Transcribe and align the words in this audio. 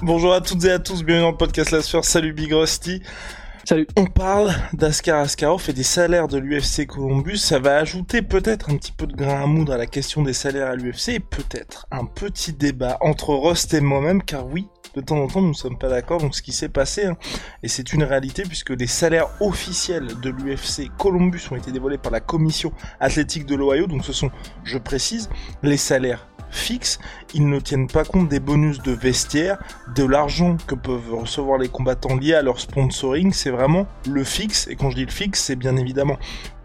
Bonjour 0.00 0.32
à 0.32 0.40
toutes 0.40 0.64
et 0.64 0.70
à 0.70 0.78
tous, 0.78 1.02
bienvenue 1.02 1.24
dans 1.24 1.32
le 1.32 1.36
podcast 1.36 1.72
La 1.72 1.82
Sphère. 1.82 2.04
Salut 2.04 2.32
Big 2.32 2.52
Rusty. 2.52 3.02
Salut. 3.64 3.88
On 3.96 4.06
parle 4.06 4.54
d'Askar 4.72 5.18
Askarov 5.18 5.64
et 5.68 5.72
des 5.72 5.82
salaires 5.82 6.28
de 6.28 6.38
l'UFC 6.38 6.86
Columbus. 6.86 7.38
Ça 7.38 7.58
va 7.58 7.78
ajouter 7.78 8.22
peut-être 8.22 8.70
un 8.70 8.76
petit 8.76 8.92
peu 8.92 9.08
de 9.08 9.16
grain 9.16 9.42
à 9.42 9.46
moudre 9.46 9.72
à 9.72 9.76
la 9.76 9.86
question 9.86 10.22
des 10.22 10.34
salaires 10.34 10.68
à 10.68 10.76
l'UFC 10.76 11.08
et 11.08 11.20
peut-être 11.20 11.88
un 11.90 12.04
petit 12.04 12.52
débat 12.52 12.96
entre 13.00 13.34
Rust 13.34 13.74
et 13.74 13.80
moi-même, 13.80 14.22
car 14.22 14.46
oui, 14.46 14.68
de 14.94 15.00
temps 15.00 15.18
en 15.18 15.26
temps, 15.26 15.42
nous 15.42 15.48
ne 15.48 15.54
sommes 15.54 15.78
pas 15.78 15.88
d'accord. 15.88 16.20
Donc, 16.20 16.36
ce 16.36 16.42
qui 16.42 16.52
s'est 16.52 16.68
passé, 16.68 17.06
hein, 17.06 17.16
et 17.64 17.68
c'est 17.68 17.92
une 17.92 18.04
réalité, 18.04 18.44
puisque 18.44 18.70
les 18.70 18.86
salaires 18.86 19.26
officiels 19.40 20.20
de 20.20 20.30
l'UFC 20.30 20.92
Columbus 20.96 21.42
ont 21.50 21.56
été 21.56 21.72
dévoilés 21.72 21.98
par 21.98 22.12
la 22.12 22.20
commission 22.20 22.72
athlétique 23.00 23.46
de 23.46 23.56
l'Ohio. 23.56 23.88
Donc, 23.88 24.04
ce 24.04 24.12
sont, 24.12 24.30
je 24.62 24.78
précise, 24.78 25.28
les 25.64 25.76
salaires 25.76 26.27
fixes. 26.50 26.98
Ils 27.34 27.48
ne 27.48 27.60
tiennent 27.60 27.88
pas 27.88 28.04
compte 28.04 28.28
des 28.28 28.40
bonus 28.40 28.82
de 28.82 28.92
vestiaire, 28.92 29.58
de 29.94 30.04
l'argent 30.04 30.56
que 30.66 30.74
peuvent 30.74 31.14
recevoir 31.14 31.58
les 31.58 31.68
combattants 31.68 32.16
liés 32.16 32.34
à 32.34 32.42
leur 32.42 32.58
sponsoring. 32.60 33.32
C'est 33.32 33.50
vraiment 33.50 33.86
le 34.08 34.24
fixe. 34.24 34.66
Et 34.68 34.76
quand 34.76 34.90
je 34.90 34.96
dis 34.96 35.04
le 35.04 35.10
fixe, 35.10 35.42
c'est 35.44 35.56
bien 35.56 35.76
évidemment 35.76 36.16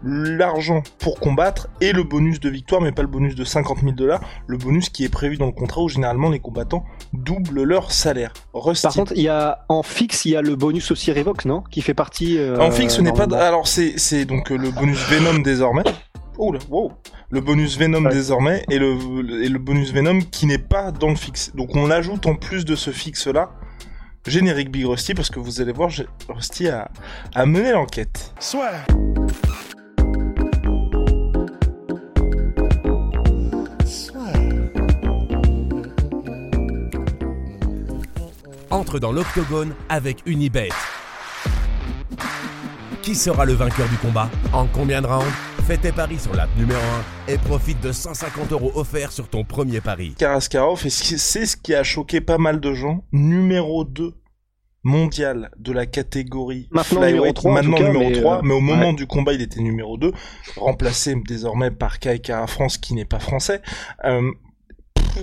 l'argent 0.06 0.82
pour 0.98 1.18
combattre 1.18 1.68
et 1.80 1.92
le 1.92 2.02
bonus 2.02 2.38
de 2.40 2.50
victoire, 2.50 2.80
mais 2.82 2.92
pas 2.92 3.00
le 3.02 3.08
bonus 3.08 3.34
de 3.34 3.44
50 3.44 3.78
000 3.80 3.92
dollars, 3.92 4.20
le 4.46 4.58
bonus 4.58 4.90
qui 4.90 5.04
est 5.04 5.08
prévu 5.08 5.36
dans 5.38 5.46
le 5.46 5.52
contrat 5.52 5.80
où 5.82 5.88
généralement 5.88 6.28
les 6.28 6.40
combattants 6.40 6.84
doublent 7.14 7.62
leur 7.62 7.90
salaire. 7.90 8.32
Rusty. 8.52 8.82
Par 8.82 8.92
contre, 8.92 9.12
il 9.16 9.22
y 9.22 9.28
a 9.28 9.64
en 9.68 9.82
fixe, 9.82 10.24
il 10.26 10.32
y 10.32 10.36
a 10.36 10.42
le 10.42 10.56
bonus 10.56 10.90
aussi 10.90 11.10
Revox, 11.12 11.46
non? 11.46 11.62
Qui 11.70 11.80
fait 11.80 11.94
partie. 11.94 12.36
euh, 12.38 12.58
En 12.60 12.70
fixe, 12.70 12.96
ce 12.96 13.00
n'est 13.00 13.12
pas. 13.12 13.24
Alors, 13.38 13.66
c'est 13.66 13.94
c'est 13.96 14.24
donc 14.26 14.52
euh, 14.52 14.56
le 14.58 14.70
bonus 14.70 14.98
Venom 15.08 15.38
désormais. 15.38 15.84
Oh 16.36 16.52
là, 16.52 16.58
wow. 16.68 16.92
Le 17.30 17.40
bonus 17.40 17.78
Venom 17.78 18.04
Ouais. 18.04 18.12
désormais 18.12 18.64
et 18.70 18.78
le, 18.78 19.42
et 19.42 19.48
le 19.48 19.58
bonus 19.58 19.92
Venom 19.92 20.18
qui 20.20 20.46
n'est 20.46 20.58
pas 20.58 20.90
dans 20.90 21.08
le 21.10 21.16
fixe. 21.16 21.52
Donc, 21.54 21.74
on 21.74 21.90
ajoute 21.90 22.26
en 22.26 22.34
plus 22.34 22.64
de 22.64 22.74
ce 22.74 22.90
fixe-là, 22.90 23.50
générique 24.26 24.70
Big 24.70 24.84
Rusty, 24.86 25.14
parce 25.14 25.30
que 25.30 25.38
vous 25.38 25.60
allez 25.60 25.72
voir, 25.72 25.90
Rusty 26.28 26.68
a, 26.68 26.90
a 27.34 27.46
mené 27.46 27.72
l'enquête. 27.72 28.32
entre 38.70 38.98
dans 38.98 39.12
l'octogone 39.12 39.72
avec 39.88 40.18
Unibet. 40.26 40.70
Qui 43.02 43.14
sera 43.14 43.44
le 43.44 43.52
vainqueur 43.52 43.88
du 43.88 43.96
combat? 43.98 44.28
En 44.52 44.66
combien 44.66 45.00
de 45.02 45.06
rounds? 45.06 45.53
Fais 45.66 45.78
tes 45.78 45.92
paris 45.92 46.18
sur 46.18 46.34
l'app 46.34 46.50
numéro 46.58 46.78
1 47.28 47.32
et 47.32 47.38
profite 47.38 47.80
de 47.80 47.90
150 47.90 48.52
euros 48.52 48.72
offerts 48.74 49.12
sur 49.12 49.28
ton 49.28 49.44
premier 49.44 49.80
pari. 49.80 50.14
Karaskarov, 50.18 50.86
c'est 50.88 51.46
ce 51.46 51.56
qui 51.56 51.74
a 51.74 51.82
choqué 51.82 52.20
pas 52.20 52.36
mal 52.36 52.60
de 52.60 52.74
gens, 52.74 53.02
numéro 53.12 53.84
2 53.84 54.12
mondial 54.86 55.50
de 55.56 55.72
la 55.72 55.86
catégorie 55.86 56.68
Maintenant 56.70 57.06
numéro 57.06 57.32
3, 57.32 57.50
en 57.50 57.54
maintenant 57.54 57.76
cas, 57.78 57.88
numéro 57.88 58.10
mais, 58.10 58.20
3, 58.20 58.36
euh, 58.36 58.40
mais 58.44 58.52
au 58.52 58.60
moment 58.60 58.90
ouais. 58.90 58.94
du 58.94 59.06
combat 59.06 59.32
il 59.32 59.40
était 59.40 59.60
numéro 59.60 59.96
2, 59.96 60.12
remplacé 60.58 61.16
désormais 61.26 61.70
par 61.70 61.98
Kai 61.98 62.18
Kara 62.18 62.46
France 62.46 62.76
qui 62.76 62.92
n'est 62.92 63.06
pas 63.06 63.18
français. 63.18 63.62
Euh, 64.04 64.30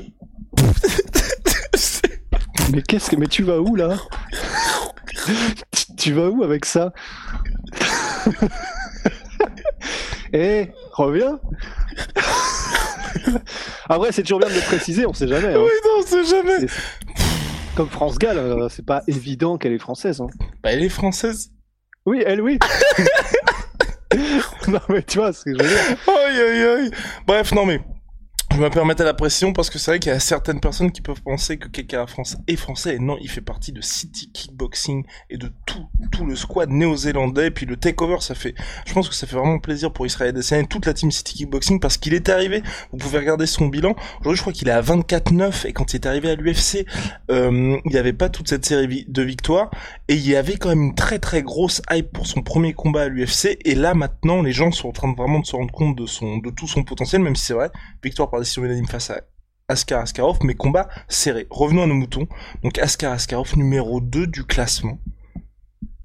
Mais 2.73 2.81
qu'est-ce 2.81 3.11
que. 3.11 3.17
Mais 3.17 3.27
tu 3.27 3.43
vas 3.43 3.59
où 3.59 3.75
là? 3.75 3.97
Tu- 5.25 5.35
Tu 5.97 6.13
vas 6.13 6.29
où 6.29 6.41
avec 6.41 6.65
ça? 6.65 6.93
Eh, 10.33 10.69
reviens 10.93 11.39
Après, 13.89 14.11
c'est 14.11 14.23
toujours 14.23 14.39
bien 14.39 14.49
de 14.49 14.53
le 14.53 14.61
préciser, 14.61 15.05
on 15.05 15.13
sait 15.13 15.27
jamais. 15.27 15.53
hein. 15.53 15.59
oui, 15.59 15.71
non, 15.85 16.03
c'est 16.05 16.23
jamais. 16.25 16.59
C'est- 16.67 16.69
Comme 17.75 17.89
France 17.89 18.17
Gall, 18.17 18.37
euh, 18.37 18.69
c'est 18.69 18.85
pas 18.85 19.01
évident 19.07 19.57
qu'elle 19.57 19.73
est 19.73 19.79
française. 19.79 20.21
hein. 20.21 20.27
Bah, 20.63 20.71
elle 20.71 20.83
est 20.83 20.89
française. 20.89 21.49
Oui, 22.05 22.23
elle, 22.25 22.41
oui. 22.41 22.57
non, 24.67 24.79
mais 24.89 25.03
tu 25.03 25.19
vois 25.19 25.31
ce 25.33 25.43
que 25.45 25.51
je 25.57 25.63
veux 25.63 25.69
dire. 25.69 25.97
Aïe, 26.07 26.41
aïe, 26.41 26.63
aïe. 26.63 26.91
Bref, 27.27 27.51
non, 27.53 27.65
mais 27.65 27.79
je 28.51 28.57
me 28.57 28.69
permettre 28.69 29.03
la 29.03 29.13
pression 29.13 29.53
parce 29.53 29.69
que 29.69 29.79
c'est 29.79 29.91
vrai 29.91 29.99
qu'il 29.99 30.11
y 30.11 30.15
a 30.15 30.19
certaines 30.19 30.59
personnes 30.59 30.91
qui 30.91 31.01
peuvent 31.01 31.21
penser 31.21 31.57
que 31.57 31.69
Kekara 31.69 32.05
France 32.07 32.37
est 32.47 32.57
français. 32.57 32.95
Et 32.95 32.99
non, 32.99 33.17
il 33.21 33.29
fait 33.29 33.41
partie 33.41 33.71
de 33.71 33.79
City 33.79 34.29
Kickboxing 34.31 35.05
et 35.29 35.37
de 35.37 35.51
tout, 35.65 35.87
tout 36.11 36.25
le 36.25 36.35
squad 36.35 36.69
néo-zélandais. 36.69 37.47
Et 37.47 37.51
puis 37.51 37.65
le 37.65 37.77
takeover, 37.77 38.17
ça 38.19 38.35
fait, 38.35 38.53
je 38.85 38.93
pense 38.93 39.07
que 39.07 39.15
ça 39.15 39.25
fait 39.25 39.37
vraiment 39.37 39.59
plaisir 39.59 39.93
pour 39.93 40.05
Israël 40.05 40.31
Adesanya 40.31 40.63
et 40.63 40.67
toute 40.67 40.85
la 40.85 40.93
team 40.93 41.11
City 41.11 41.33
Kickboxing 41.35 41.79
parce 41.79 41.95
qu'il 41.97 42.13
est 42.13 42.27
arrivé. 42.27 42.61
Vous 42.91 42.97
pouvez 42.97 43.19
regarder 43.19 43.45
son 43.45 43.67
bilan. 43.67 43.95
Aujourd'hui, 44.19 44.37
je 44.37 44.41
crois 44.41 44.53
qu'il 44.53 44.67
est 44.67 44.71
à 44.71 44.81
24-9 44.81 45.67
et 45.67 45.73
quand 45.73 45.93
il 45.93 45.95
est 45.97 46.05
arrivé 46.05 46.31
à 46.31 46.35
l'UFC, 46.35 46.85
euh, 47.29 47.79
il 47.85 47.91
n'y 47.91 47.97
avait 47.97 48.13
pas 48.13 48.27
toute 48.27 48.49
cette 48.49 48.65
série 48.65 49.05
de 49.07 49.21
victoires 49.21 49.71
et 50.09 50.15
il 50.15 50.27
y 50.27 50.35
avait 50.35 50.57
quand 50.57 50.69
même 50.69 50.81
une 50.81 50.95
très 50.95 51.19
très 51.19 51.41
grosse 51.41 51.81
hype 51.89 52.11
pour 52.11 52.27
son 52.27 52.41
premier 52.41 52.73
combat 52.73 53.03
à 53.03 53.07
l'UFC. 53.07 53.57
Et 53.63 53.75
là, 53.75 53.93
maintenant, 53.93 54.41
les 54.41 54.51
gens 54.51 54.71
sont 54.71 54.89
en 54.89 54.93
train 54.93 55.09
de 55.09 55.15
vraiment 55.15 55.39
de 55.39 55.45
se 55.45 55.55
rendre 55.55 55.71
compte 55.71 55.97
de 55.97 56.05
son, 56.05 56.39
de 56.39 56.49
tout 56.49 56.67
son 56.67 56.83
potentiel, 56.83 57.21
même 57.21 57.37
si 57.37 57.45
c'est 57.45 57.53
vrai, 57.53 57.71
victoire 58.03 58.29
par 58.29 58.40
décision 58.41 58.63
unanime 58.63 58.87
face 58.87 59.09
à 59.09 59.21
Askar 59.67 60.01
Askarov, 60.01 60.39
mais 60.43 60.55
combat 60.55 60.89
serré. 61.07 61.47
Revenons 61.49 61.83
à 61.83 61.87
nos 61.87 61.95
moutons. 61.95 62.27
Donc 62.63 62.77
Askar 62.77 63.13
Askarov, 63.13 63.57
numéro 63.57 64.01
2 64.01 64.27
du 64.27 64.43
classement. 64.43 64.99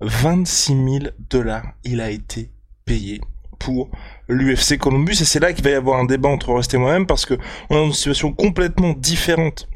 26 0.01 0.73
000 0.73 0.99
dollars, 1.31 1.73
il 1.85 2.01
a 2.01 2.11
été 2.11 2.53
payé 2.85 3.21
pour 3.59 3.91
l'UFC 4.29 4.79
Columbus. 4.79 5.21
Et 5.21 5.25
c'est 5.25 5.41
là 5.41 5.53
qu'il 5.53 5.65
va 5.65 5.71
y 5.71 5.75
avoir 5.75 5.99
un 5.99 6.05
débat 6.05 6.29
entre 6.29 6.53
Rust 6.53 6.73
et 6.75 6.79
moi-même, 6.79 7.07
parce 7.07 7.27
que 7.27 7.35
on 7.71 7.77
dans 7.77 7.87
une 7.87 7.93
situation 7.93 8.33
complètement 8.33 8.93
différente 8.93 9.69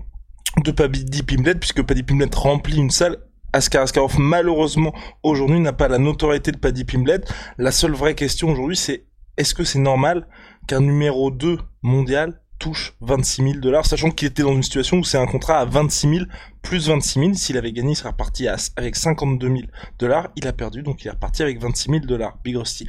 de 0.62 0.71
Paddy 0.71 1.22
Pimblett, 1.22 1.59
puisque 1.59 1.82
Paddy 1.82 2.03
Pimblett 2.03 2.34
remplit 2.34 2.77
une 2.77 2.91
salle. 2.91 3.19
Askar 3.53 3.82
Askarov, 3.82 4.21
malheureusement, 4.21 4.94
aujourd'hui, 5.25 5.59
n'a 5.59 5.72
pas 5.72 5.88
la 5.88 5.98
notoriété 5.98 6.53
de 6.53 6.59
Paddy 6.59 6.84
Pimblett. 6.84 7.32
La 7.59 7.72
seule 7.72 7.92
vraie 7.92 8.15
question 8.15 8.50
aujourd'hui, 8.50 8.77
c'est 8.77 9.06
est-ce 9.37 9.54
que 9.54 9.65
c'est 9.65 9.81
normal 9.81 10.28
qu'un 10.69 10.81
numéro 10.81 11.31
2 11.32 11.59
mondial 11.82 12.41
touche 12.60 12.94
26 13.00 13.43
000 13.43 13.54
dollars, 13.59 13.84
sachant 13.87 14.10
qu'il 14.10 14.28
était 14.28 14.43
dans 14.44 14.53
une 14.54 14.62
situation 14.62 14.98
où 14.98 15.04
c'est 15.04 15.19
un 15.19 15.26
contrat 15.26 15.59
à 15.59 15.65
26 15.65 16.09
000 16.09 16.25
plus 16.62 16.87
26 16.88 17.19
000. 17.21 17.34
S'il 17.34 17.56
avait 17.59 17.72
gagné, 17.72 17.93
il 17.93 17.97
serait 17.97 18.10
reparti 18.10 18.47
à- 18.47 18.54
avec 18.76 18.94
52 18.94 19.48
000 19.48 19.60
dollars. 19.98 20.28
Il 20.37 20.47
a 20.47 20.53
perdu, 20.53 20.82
donc 20.84 21.03
il 21.03 21.09
est 21.09 21.10
reparti 21.12 21.43
avec 21.43 21.59
26 21.60 21.91
000 21.91 22.04
dollars. 22.06 22.38
Big 22.44 22.56
Rusty. 22.56 22.87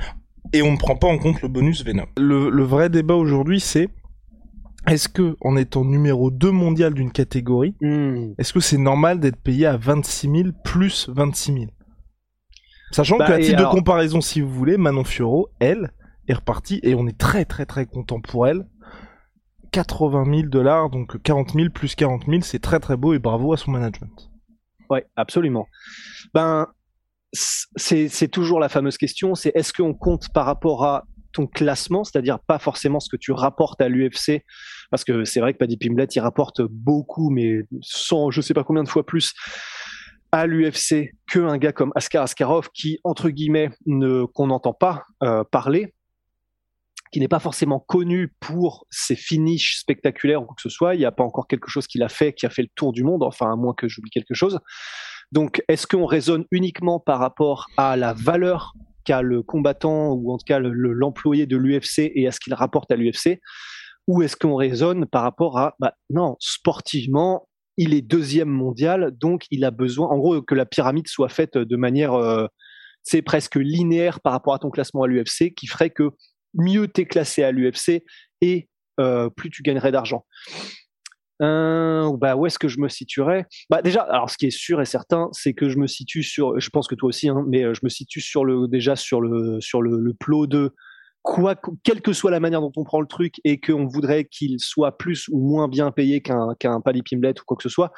Et 0.54 0.62
on 0.62 0.72
ne 0.74 0.78
prend 0.78 0.96
pas 0.96 1.08
en 1.08 1.18
compte 1.18 1.42
le 1.42 1.48
bonus 1.48 1.84
Venom. 1.84 2.06
Le, 2.18 2.50
le 2.50 2.64
vrai 2.64 2.90
débat 2.90 3.16
aujourd'hui, 3.16 3.60
c'est 3.60 3.90
est-ce 4.88 5.08
que, 5.10 5.38
en 5.42 5.56
étant 5.56 5.86
numéro 5.86 6.30
2 6.32 6.52
mondial 6.52 6.94
d'une 6.94 7.12
catégorie, 7.12 7.76
Hmm. 7.82 8.34
est-ce 8.38 8.52
que 8.54 8.60
c'est 8.60 8.78
normal 8.78 9.20
d'être 9.20 9.38
payé 9.42 9.66
à 9.68 9.78
26 9.78 10.30
000 10.30 10.50
plus 10.64 11.10
26 11.10 11.54
000 11.54 11.66
Sachant 12.92 13.18
Bah, 13.18 13.28
qu'à 13.28 13.40
et 13.40 13.44
titre 13.44 13.60
alors- 13.60 13.74
de 13.74 13.78
comparaison, 13.80 14.20
si 14.22 14.42
vous 14.42 14.50
voulez, 14.52 14.78
Manon 14.78 15.04
Fiorot, 15.04 15.48
elle, 15.60 15.92
est 16.28 16.34
repartie 16.34 16.80
et 16.84 16.94
on 16.96 17.08
est 17.08 17.18
très 17.18 17.46
très 17.46 17.66
très 17.66 17.86
content 17.86 18.20
pour 18.20 18.48
elle. 18.48 18.66
80 19.72 20.26
000 20.26 20.42
dollars, 20.50 20.90
donc 20.90 21.22
40 21.22 21.54
000 21.54 21.70
plus 21.70 21.96
40 21.96 22.26
000, 22.28 22.42
c'est 22.42 22.60
très 22.60 22.80
très 22.80 22.98
beau 22.98 23.14
et 23.14 23.20
bravo 23.20 23.54
à 23.54 23.58
son 23.58 23.72
management. 23.72 24.30
Ouais, 24.90 25.06
absolument. 25.16 25.68
Ben, 26.34 26.68
c'est 27.34 28.28
toujours 28.30 28.60
la 28.60 28.68
fameuse 28.68 28.98
question, 28.98 29.36
c'est 29.36 29.52
est-ce 29.56 29.72
qu'on 29.72 29.94
compte 29.94 30.30
par 30.34 30.46
rapport 30.46 30.84
à 30.84 31.06
ton 31.32 31.48
classement, 31.48 32.04
c'est-à-dire 32.04 32.40
pas 32.40 32.60
forcément 32.60 33.00
ce 33.00 33.10
que 33.10 33.16
tu 33.16 33.32
rapportes 33.32 33.82
à 33.82 33.88
l'UFC, 33.88 34.44
parce 34.90 35.06
que 35.06 35.24
c'est 35.24 35.40
vrai 35.40 35.54
que 35.54 35.58
Paddy 35.58 35.78
Pimblett, 35.78 36.14
il 36.16 36.20
rapporte 36.20 36.62
beaucoup, 36.62 37.30
mais 37.30 37.62
100, 37.82 38.32
je 38.32 38.42
sais 38.42 38.54
pas 38.54 38.66
combien 38.66 38.84
de 38.84 38.90
fois 38.90 39.06
plus 39.06 39.34
à 40.34 40.46
l'UFC 40.46 41.14
qu'un 41.30 41.58
gars 41.58 41.72
comme 41.72 41.92
Askar 41.96 42.24
Askarov, 42.24 42.70
qui, 42.74 43.00
entre 43.04 43.30
guillemets, 43.30 43.70
qu'on 44.34 44.48
n'entend 44.48 44.74
pas 44.74 45.04
euh, 45.24 45.44
parler, 45.44 45.94
qui 47.12 47.20
n'est 47.20 47.28
pas 47.28 47.40
forcément 47.40 47.80
connu 47.80 48.34
pour 48.40 48.86
ses 48.90 49.16
finishes 49.16 49.78
spectaculaires 49.80 50.42
ou 50.42 50.46
quoi 50.46 50.56
que 50.56 50.62
ce 50.62 50.70
soit. 50.70 50.96
Il 50.96 51.00
n'y 51.00 51.06
a 51.06 51.12
pas 51.12 51.24
encore 51.24 51.48
quelque 51.48 51.70
chose 51.70 51.86
qu'il 51.88 52.04
a 52.04 52.10
fait 52.10 52.34
qui 52.34 52.46
a 52.46 52.50
fait 52.50 52.62
le 52.62 52.70
tour 52.76 52.94
du 52.94 53.04
monde, 53.04 53.24
enfin, 53.24 53.52
à 53.52 53.56
moins 53.56 53.74
que 53.74 53.88
j'oublie 53.88 54.10
quelque 54.12 54.34
chose. 54.34 54.60
Donc, 55.32 55.62
est-ce 55.68 55.88
qu'on 55.88 56.06
raisonne 56.06 56.46
uniquement 56.52 57.00
par 57.00 57.20
rapport 57.20 57.68
à 57.78 57.96
la 57.98 58.14
valeur 58.14 58.74
qu'a 59.04 59.22
le 59.22 59.42
combattant 59.44 60.12
ou 60.14 60.32
en 60.32 60.38
tout 60.38 60.46
cas 60.46 60.60
le- 60.60 60.72
le- 60.72 60.94
l'employé 60.94 61.46
de 61.46 61.58
l'UFC 61.58 62.12
et 62.16 62.28
à 62.28 62.32
ce 62.32 62.40
qu'il 62.40 62.54
rapporte 62.54 62.92
à 62.92 62.96
l'UFC 62.96 63.40
Ou 64.08 64.22
est-ce 64.24 64.36
qu'on 64.36 64.56
raisonne 64.56 65.06
par 65.06 65.24
rapport 65.24 65.58
à, 65.58 65.76
bah, 65.80 65.94
non, 66.10 66.36
sportivement, 66.40 67.48
il 67.78 67.94
est 67.94 68.02
deuxième 68.02 68.50
mondial, 68.50 69.12
donc 69.20 69.46
il 69.52 69.64
a 69.66 69.72
besoin, 69.72 70.08
en 70.10 70.18
gros, 70.18 70.42
que 70.42 70.56
la 70.56 70.66
pyramide 70.66 71.08
soit 71.08 71.30
faite 71.30 71.58
de 71.58 71.76
manière, 71.78 72.14
c'est 73.04 73.22
presque 73.22 73.56
linéaire 73.56 74.20
par 74.20 74.34
rapport 74.34 74.54
à 74.54 74.60
ton 74.60 74.70
classement 74.70 75.04
à 75.04 75.08
l'UFC, 75.08 75.54
qui 75.56 75.68
ferait 75.68 75.90
que 75.90 76.10
mieux 76.54 76.88
t'es 76.88 77.06
classé 77.06 77.44
à 77.44 77.52
l'UFC 77.52 78.04
et 78.42 78.68
plus 79.36 79.50
tu 79.50 79.64
gagnerais 79.64 79.92
d'argent. 79.92 80.26
Euh, 81.42 82.16
bah 82.18 82.36
où 82.36 82.46
est-ce 82.46 82.60
que 82.60 82.68
je 82.68 82.80
me 82.80 82.88
situerais? 82.88 83.48
Bah 83.70 83.82
déjà, 83.82 84.02
alors 84.02 84.30
ce 84.30 84.38
qui 84.38 84.46
est 84.46 84.56
sûr 84.56 84.80
et 84.80 84.86
certain, 84.86 85.28
c'est 85.32 85.54
que 85.54 85.70
je 85.70 85.78
me 85.80 85.88
situe 85.88 86.22
sur, 86.22 86.60
je 86.60 86.70
pense 86.70 86.88
que 86.88 86.94
toi 86.94 87.10
aussi, 87.10 87.30
hein, 87.30 87.44
mais 87.48 87.74
je 87.74 87.80
me 87.82 87.90
situe 87.90 88.22
sur 88.22 88.46
le 88.46 88.68
déjà 88.68 88.96
sur 88.96 89.22
le 89.22 89.60
sur 89.60 89.82
le 89.82 90.14
plot 90.14 90.46
de 90.46 90.76
quoi, 91.24 91.56
quelle 91.84 92.02
que 92.02 92.14
soit 92.14 92.32
la 92.32 92.40
manière 92.40 92.62
dont 92.62 92.72
on 92.76 92.84
prend 92.84 93.02
le 93.02 93.08
truc 93.08 93.36
et 93.44 93.60
qu'on 93.60 93.88
voudrait 93.88 94.26
qu'il 94.26 94.60
soit 94.60 94.98
plus 94.98 95.28
ou 95.30 95.40
moins 95.40 95.68
bien 95.68 95.92
payé 95.92 96.22
qu'un 96.22 96.56
qu'un 96.60 96.82
Paddy 96.82 97.02
Pimblet 97.04 97.40
ou 97.40 97.44
quoi 97.46 97.58
que 97.58 97.64
ce 97.64 97.70
soit. 97.70 97.92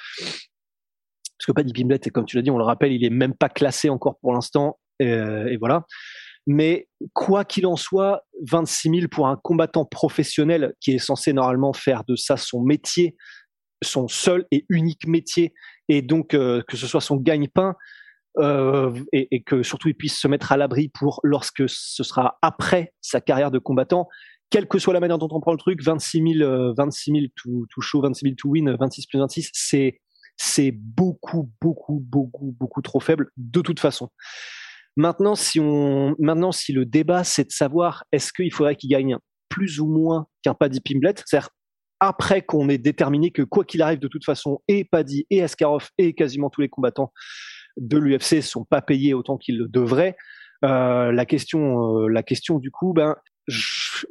Parce 1.38 1.48
que 1.48 1.52
Paddy 1.52 1.74
Pimblet, 1.74 2.00
comme 2.14 2.26
tu 2.26 2.38
l'as 2.38 2.42
dit, 2.42 2.52
on 2.52 2.58
le 2.58 2.64
rappelle, 2.64 2.94
il 2.94 3.04
est 3.04 3.10
même 3.10 3.34
pas 3.34 3.50
classé 3.50 3.90
encore 3.90 4.18
pour 4.20 4.34
l'instant. 4.34 4.80
Euh, 5.02 5.48
et 5.48 5.58
voilà. 5.58 5.86
Mais 6.46 6.90
quoi 7.14 7.46
qu'il 7.46 7.66
en 7.66 7.76
soit, 7.76 8.24
26 8.50 8.90
000 8.90 9.08
pour 9.10 9.28
un 9.28 9.38
combattant 9.38 9.86
professionnel 9.86 10.74
qui 10.82 10.92
est 10.92 11.00
censé 11.00 11.34
normalement 11.34 11.74
faire 11.74 12.04
de 12.06 12.16
ça 12.16 12.38
son 12.38 12.62
métier, 12.62 13.16
son 13.82 14.08
seul 14.08 14.46
et 14.52 14.66
unique 14.70 15.08
métier, 15.08 15.54
et 15.90 16.02
donc 16.02 16.34
euh, 16.34 16.62
que 16.68 16.78
ce 16.78 16.88
soit 16.88 17.02
son 17.02 17.18
gagne-pain, 17.18 17.76
euh, 18.40 18.92
et, 19.12 19.44
que 19.44 19.62
surtout 19.62 19.90
il 19.90 19.96
puisse 19.96 20.18
se 20.18 20.28
mettre 20.28 20.52
à 20.52 20.58
l'abri 20.58 20.90
pour 20.90 21.20
lorsque 21.24 21.64
ce 21.68 22.04
sera 22.04 22.40
après 22.42 22.94
sa 23.00 23.22
carrière 23.22 23.52
de 23.52 23.60
combattant, 23.60 24.08
quelle 24.50 24.68
que 24.68 24.80
soit 24.80 24.94
la 24.94 25.00
manière 25.00 25.18
dont 25.18 25.30
on 25.32 25.40
prend 25.40 25.52
le 25.52 25.58
truc, 25.58 25.82
26 25.82 26.38
000, 26.40 26.74
26 26.76 27.12
000 27.12 27.26
to, 27.36 27.66
to 27.74 27.82
show, 27.82 28.02
26 28.02 28.26
000 28.26 28.36
to 28.36 28.50
win, 28.50 28.76
26 28.80 29.08
plus 29.08 29.20
26, 29.20 29.50
c'est 29.54 30.00
c'est 30.36 30.72
beaucoup, 30.72 31.52
beaucoup, 31.62 32.04
beaucoup, 32.04 32.56
beaucoup 32.60 32.82
trop 32.82 33.00
faible 33.00 33.30
de 33.38 33.62
toute 33.62 33.80
façon. 33.80 34.10
Maintenant, 34.96 35.36
si 35.36 35.60
on, 35.60 36.16
maintenant, 36.20 36.52
si 36.52 36.72
le 36.72 36.86
débat 36.86 37.24
c'est 37.24 37.46
de 37.46 37.52
savoir 37.52 38.04
est-ce 38.12 38.32
qu'il 38.32 38.54
faudrait 38.54 38.76
qu'il 38.76 38.90
gagne 38.90 39.18
plus 39.50 39.80
ou 39.80 39.88
moins 39.88 40.28
qu'un 40.44 40.54
Paddy 40.54 40.82
Pimblet, 40.82 41.16
c'est-à-dire 41.26 41.50
après 42.00 42.42
qu'on 42.42 42.70
ait 42.70 42.78
déterminé 42.78 43.32
que 43.32 43.44
quoi 43.44 43.64
qu'il 43.64 43.82
arrive 43.82 44.00
de 44.00 44.08
toute 44.08 44.26
façon, 44.26 44.62
et 44.68 44.84
Paddy 44.84 45.26
et 45.30 45.42
Askarov 45.42 45.90
et 45.98 46.14
quasiment 46.14 46.50
tous 46.50 46.62
les 46.62 46.70
combattants 46.70 47.14
de 47.78 47.98
l'UFC 47.98 48.42
sont 48.42 48.66
pas 48.66 48.82
payés 48.82 49.14
autant 49.14 49.38
qu'ils 49.38 49.58
le 49.58 49.68
devraient. 49.68 50.16
Euh, 50.64 51.12
la 51.12 51.26
question, 51.26 52.00
euh, 52.00 52.08
la 52.08 52.24
question 52.24 52.60
du 52.60 52.72
coup, 52.72 52.94
ben, 52.94 53.16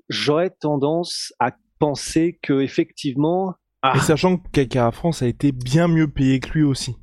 j'aurais 0.08 0.50
tendance 0.50 1.32
à 1.38 1.52
penser 1.78 2.38
que 2.42 2.60
effectivement. 2.60 3.54
Et 3.94 3.98
sachant 3.98 4.36
que 4.36 4.48
Kakara 4.50 4.92
France 4.92 5.22
a 5.22 5.26
été 5.26 5.52
bien 5.52 5.88
mieux 5.88 6.08
payé 6.08 6.40
que 6.40 6.50
lui 6.50 6.62
aussi. 6.62 6.96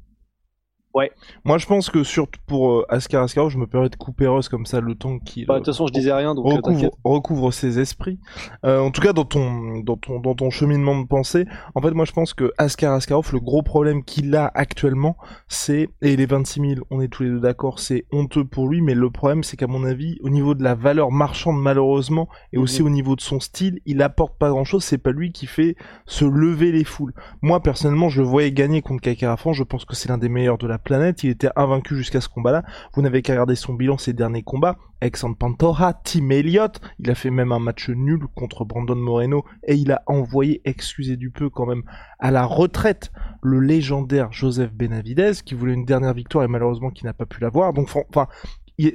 Ouais. 1.00 1.12
Moi, 1.46 1.58
je 1.58 1.66
pense 1.66 1.90
que 1.90 2.04
surtout 2.04 2.40
pour 2.46 2.72
euh, 2.72 2.86
Askar 2.90 3.24
Askarov, 3.24 3.50
je 3.50 3.58
me 3.58 3.68
permets 3.68 3.88
de 3.88 3.96
couper 3.96 4.28
Russ 4.28 4.50
comme 4.50 4.66
ça 4.66 4.82
le 4.82 4.96
temps 4.96 5.18
qu'il. 5.20 5.46
Bah, 5.46 5.54
de 5.54 5.60
toute 5.60 5.68
façon, 5.68 5.88
je 5.88 5.94
disais 5.94 6.12
rien, 6.12 6.36
donc 6.36 6.46
euh, 6.46 6.56
recouvre, 6.56 6.92
recouvre 7.06 7.54
ses 7.54 7.80
esprits. 7.80 8.20
Euh, 8.66 8.80
en 8.80 8.92
tout 8.92 9.02
cas, 9.02 9.14
dans 9.14 9.24
ton, 9.24 9.80
dans 9.80 9.96
ton, 9.96 10.20
dans 10.20 10.36
ton 10.36 10.50
cheminement 10.50 11.00
de 11.00 11.08
pensée, 11.08 11.46
en 11.74 11.82
fait, 11.82 11.92
moi, 11.92 12.04
je 12.04 12.12
pense 12.12 12.34
que 12.34 12.52
Askar 12.58 12.94
Askarov, 12.94 13.30
le 13.32 13.40
gros 13.40 13.62
problème 13.62 14.04
qu'il 14.04 14.36
a 14.36 14.52
actuellement, 14.54 15.16
c'est 15.48 15.90
et 16.02 16.18
les 16.18 16.26
26 16.26 16.76
000, 16.76 16.88
on 16.92 17.00
est 17.00 17.08
tous 17.08 17.24
les 17.24 17.30
deux 17.30 17.40
d'accord, 17.40 17.80
c'est 17.80 18.06
honteux 18.12 18.44
pour 18.44 18.68
lui, 18.68 18.82
mais 18.82 18.94
le 18.94 19.10
problème, 19.10 19.44
c'est 19.44 19.56
qu'à 19.56 19.68
mon 19.68 19.86
avis, 19.86 20.18
au 20.22 20.30
niveau 20.30 20.54
de 20.54 20.64
la 20.64 20.76
valeur 20.76 21.12
marchande, 21.12 21.62
malheureusement, 21.62 22.28
et 22.52 22.58
aussi 22.58 22.82
mhm. 22.82 22.88
au 22.88 22.90
niveau 22.90 23.16
de 23.16 23.22
son 23.22 23.40
style, 23.40 23.80
il 23.86 24.02
apporte 24.02 24.38
pas 24.38 24.50
grand-chose. 24.50 24.84
C'est 24.84 24.98
pas 24.98 25.12
lui 25.12 25.32
qui 25.32 25.46
fait 25.46 25.76
se 26.06 26.26
lever 26.26 26.72
les 26.74 26.84
foules. 26.84 27.14
Moi, 27.42 27.62
personnellement, 27.62 28.10
je 28.10 28.22
le 28.22 28.28
voyais 28.28 28.52
gagner 28.52 28.82
contre 28.82 29.02
Kakara 29.02 29.38
France. 29.38 29.56
Je 29.56 29.64
pense 29.64 29.86
que 29.86 29.96
c'est 29.96 30.10
l'un 30.10 30.18
des 30.18 30.30
meilleurs 30.30 30.58
de 30.58 30.68
la 30.68 30.78
Il 31.24 31.30
était 31.30 31.50
invaincu 31.56 31.96
jusqu'à 31.96 32.22
ce 32.22 32.30
combat-là. 32.30 32.64
Vous 32.94 33.02
n'avez 33.02 33.22
qu'à 33.22 33.34
regarder 33.34 33.56
son 33.56 33.74
bilan 33.74 33.98
ces 33.98 34.14
derniers 34.14 34.44
combats. 34.44 34.78
Alexandre 35.02 35.38
Pantora, 35.38 35.94
Tim 35.94 36.30
Elliott. 36.30 36.82
Il 37.00 37.10
a 37.10 37.16
fait 37.16 37.30
même 37.30 37.52
un 37.52 37.60
match 37.60 37.90
nul 37.90 38.22
contre 38.36 38.66
Brandon 38.66 38.96
Moreno 38.96 39.46
et 39.68 39.76
il 39.76 39.92
a 39.92 40.02
envoyé, 40.08 40.62
excusez 40.66 41.16
du 41.16 41.30
peu 41.30 41.50
quand 41.50 41.66
même, 41.66 41.84
à 42.20 42.32
la 42.32 42.46
retraite 42.46 43.12
le 43.42 43.60
légendaire 43.60 44.32
Joseph 44.32 44.74
Benavidez 44.74 45.34
qui 45.46 45.54
voulait 45.54 45.74
une 45.74 45.86
dernière 45.86 46.14
victoire 46.14 46.44
et 46.44 46.48
malheureusement 46.48 46.90
qui 46.90 47.06
n'a 47.06 47.14
pas 47.14 47.26
pu 47.26 47.40
l'avoir. 47.42 47.74
Donc, 47.74 47.90
enfin, 47.96 48.28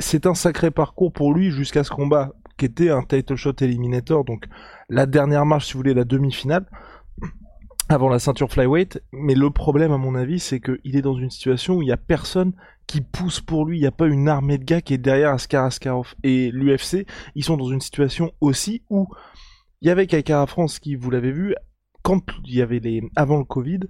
c'est 0.00 0.26
un 0.26 0.34
sacré 0.34 0.70
parcours 0.70 1.12
pour 1.12 1.32
lui 1.32 1.50
jusqu'à 1.50 1.84
ce 1.84 1.90
combat 1.90 2.32
qui 2.56 2.66
était 2.66 2.90
un 2.90 3.02
title 3.02 3.36
shot 3.36 3.54
eliminator, 3.60 4.24
donc 4.24 4.46
la 4.88 5.06
dernière 5.06 5.44
marche, 5.44 5.66
si 5.66 5.72
vous 5.72 5.80
voulez, 5.80 5.94
la 5.94 6.04
demi-finale 6.04 6.66
avant 7.88 8.08
la 8.08 8.18
ceinture 8.18 8.50
flyweight, 8.50 9.02
mais 9.12 9.34
le 9.34 9.50
problème 9.50 9.92
à 9.92 9.98
mon 9.98 10.14
avis 10.14 10.40
c'est 10.40 10.60
qu'il 10.60 10.96
est 10.96 11.02
dans 11.02 11.16
une 11.16 11.30
situation 11.30 11.76
où 11.76 11.82
il 11.82 11.88
y 11.88 11.92
a 11.92 11.96
personne 11.96 12.52
qui 12.86 13.00
pousse 13.00 13.40
pour 13.40 13.64
lui, 13.64 13.78
il 13.78 13.80
n'y 13.80 13.86
a 13.86 13.92
pas 13.92 14.06
une 14.06 14.28
armée 14.28 14.58
de 14.58 14.64
gars 14.64 14.80
qui 14.80 14.94
est 14.94 14.98
derrière 14.98 15.30
Askar 15.30 15.64
Askarov 15.64 16.14
et 16.22 16.50
l'UFC, 16.50 17.06
ils 17.34 17.44
sont 17.44 17.56
dans 17.56 17.68
une 17.68 17.80
situation 17.80 18.32
aussi 18.40 18.82
où 18.90 19.08
il 19.80 19.88
y 19.88 19.90
avait 19.90 20.06
Kaikara 20.06 20.46
France 20.46 20.78
qui, 20.78 20.94
vous 20.94 21.10
l'avez 21.10 21.30
vu, 21.30 21.54
quand 22.02 22.22
il 22.46 22.54
y 22.54 22.62
avait 22.62 22.78
les 22.78 23.02
avant 23.16 23.36
le 23.36 23.44
Covid, 23.44 23.80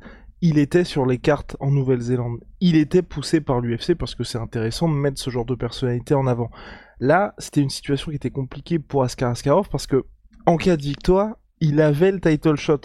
il 0.40 0.58
était 0.58 0.84
sur 0.84 1.06
les 1.06 1.18
cartes 1.18 1.56
en 1.60 1.70
Nouvelle-Zélande. 1.70 2.40
Il 2.60 2.76
était 2.76 3.02
poussé 3.02 3.40
par 3.40 3.60
l'UFC 3.60 3.94
parce 3.94 4.14
que 4.14 4.24
c'est 4.24 4.38
intéressant 4.38 4.88
de 4.88 4.94
mettre 4.94 5.20
ce 5.20 5.30
genre 5.30 5.44
de 5.44 5.54
personnalité 5.54 6.14
en 6.14 6.26
avant. 6.26 6.50
Là, 7.00 7.34
c'était 7.38 7.60
une 7.60 7.70
situation 7.70 8.10
qui 8.10 8.16
était 8.16 8.30
compliquée 8.30 8.78
pour 8.78 9.04
Askar 9.04 9.30
Askarov 9.30 9.68
parce 9.68 9.86
que 9.86 10.04
en 10.46 10.56
cas 10.56 10.76
de 10.76 10.82
victoire, 10.82 11.36
il 11.60 11.80
avait 11.80 12.12
le 12.12 12.20
title 12.20 12.56
shot. 12.56 12.80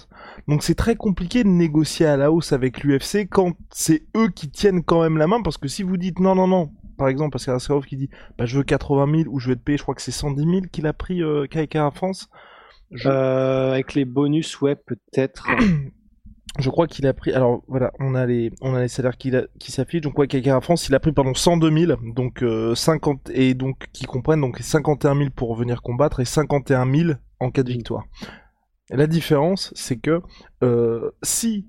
Donc 0.47 0.63
c'est 0.63 0.75
très 0.75 0.95
compliqué 0.95 1.43
de 1.43 1.49
négocier 1.49 2.05
à 2.05 2.17
la 2.17 2.31
hausse 2.31 2.53
avec 2.53 2.83
l'UFC 2.83 3.27
quand 3.29 3.53
c'est 3.71 4.03
eux 4.15 4.29
qui 4.29 4.49
tiennent 4.49 4.83
quand 4.83 5.01
même 5.01 5.17
la 5.17 5.27
main, 5.27 5.41
parce 5.41 5.57
que 5.57 5.67
si 5.67 5.83
vous 5.83 5.97
dites 5.97 6.19
non, 6.19 6.35
non, 6.35 6.47
non, 6.47 6.71
par 6.97 7.07
exemple, 7.07 7.31
parce 7.31 7.45
qu'il 7.45 7.51
y 7.51 7.53
a 7.53 7.55
Askarov 7.55 7.85
qui 7.85 7.95
dit 7.95 8.09
bah, 8.37 8.45
je 8.45 8.57
veux 8.57 8.63
80 8.63 9.23
000 9.23 9.29
ou 9.33 9.39
je 9.39 9.49
vais 9.49 9.55
te 9.55 9.61
payer, 9.61 9.77
je 9.77 9.83
crois 9.83 9.95
que 9.95 10.01
c'est 10.01 10.11
110 10.11 10.43
000 10.43 10.61
qu'il 10.71 10.85
a 10.85 10.93
pris 10.93 11.23
euh, 11.23 11.47
en 11.75 11.91
France. 11.91 12.29
Euh, 13.05 13.71
avec 13.71 13.93
les 13.93 14.05
bonus, 14.05 14.59
ouais, 14.61 14.75
peut-être. 14.75 15.47
je 16.59 16.69
crois 16.69 16.87
qu'il 16.87 17.07
a 17.07 17.13
pris. 17.13 17.31
Alors 17.31 17.63
voilà, 17.67 17.91
on 17.99 18.15
a 18.15 18.25
les, 18.25 18.51
on 18.61 18.73
a 18.75 18.81
les 18.81 18.87
salaires 18.87 19.17
qui, 19.17 19.31
qui 19.59 19.71
s'affichent. 19.71 20.01
Donc 20.01 20.17
ouais, 20.17 20.51
en 20.51 20.61
France, 20.61 20.87
il 20.89 20.95
a 20.95 20.99
pris 20.99 21.11
pardon 21.11 21.33
102 21.33 21.85
000, 21.85 21.99
donc 22.15 22.43
50 22.75 23.29
euh, 23.29 23.33
et 23.33 23.53
donc 23.53 23.87
qui 23.93 24.05
comprennent 24.05 24.41
donc 24.41 24.57
51 24.59 25.15
000 25.15 25.29
pour 25.35 25.55
venir 25.55 25.81
combattre 25.81 26.19
et 26.19 26.25
51 26.25 26.91
000 26.91 27.11
en 27.39 27.51
cas 27.51 27.63
de 27.63 27.71
victoire. 27.71 28.05
La 28.89 29.07
différence, 29.07 29.71
c'est 29.75 29.97
que 29.97 30.21
euh, 30.63 31.11
si 31.21 31.67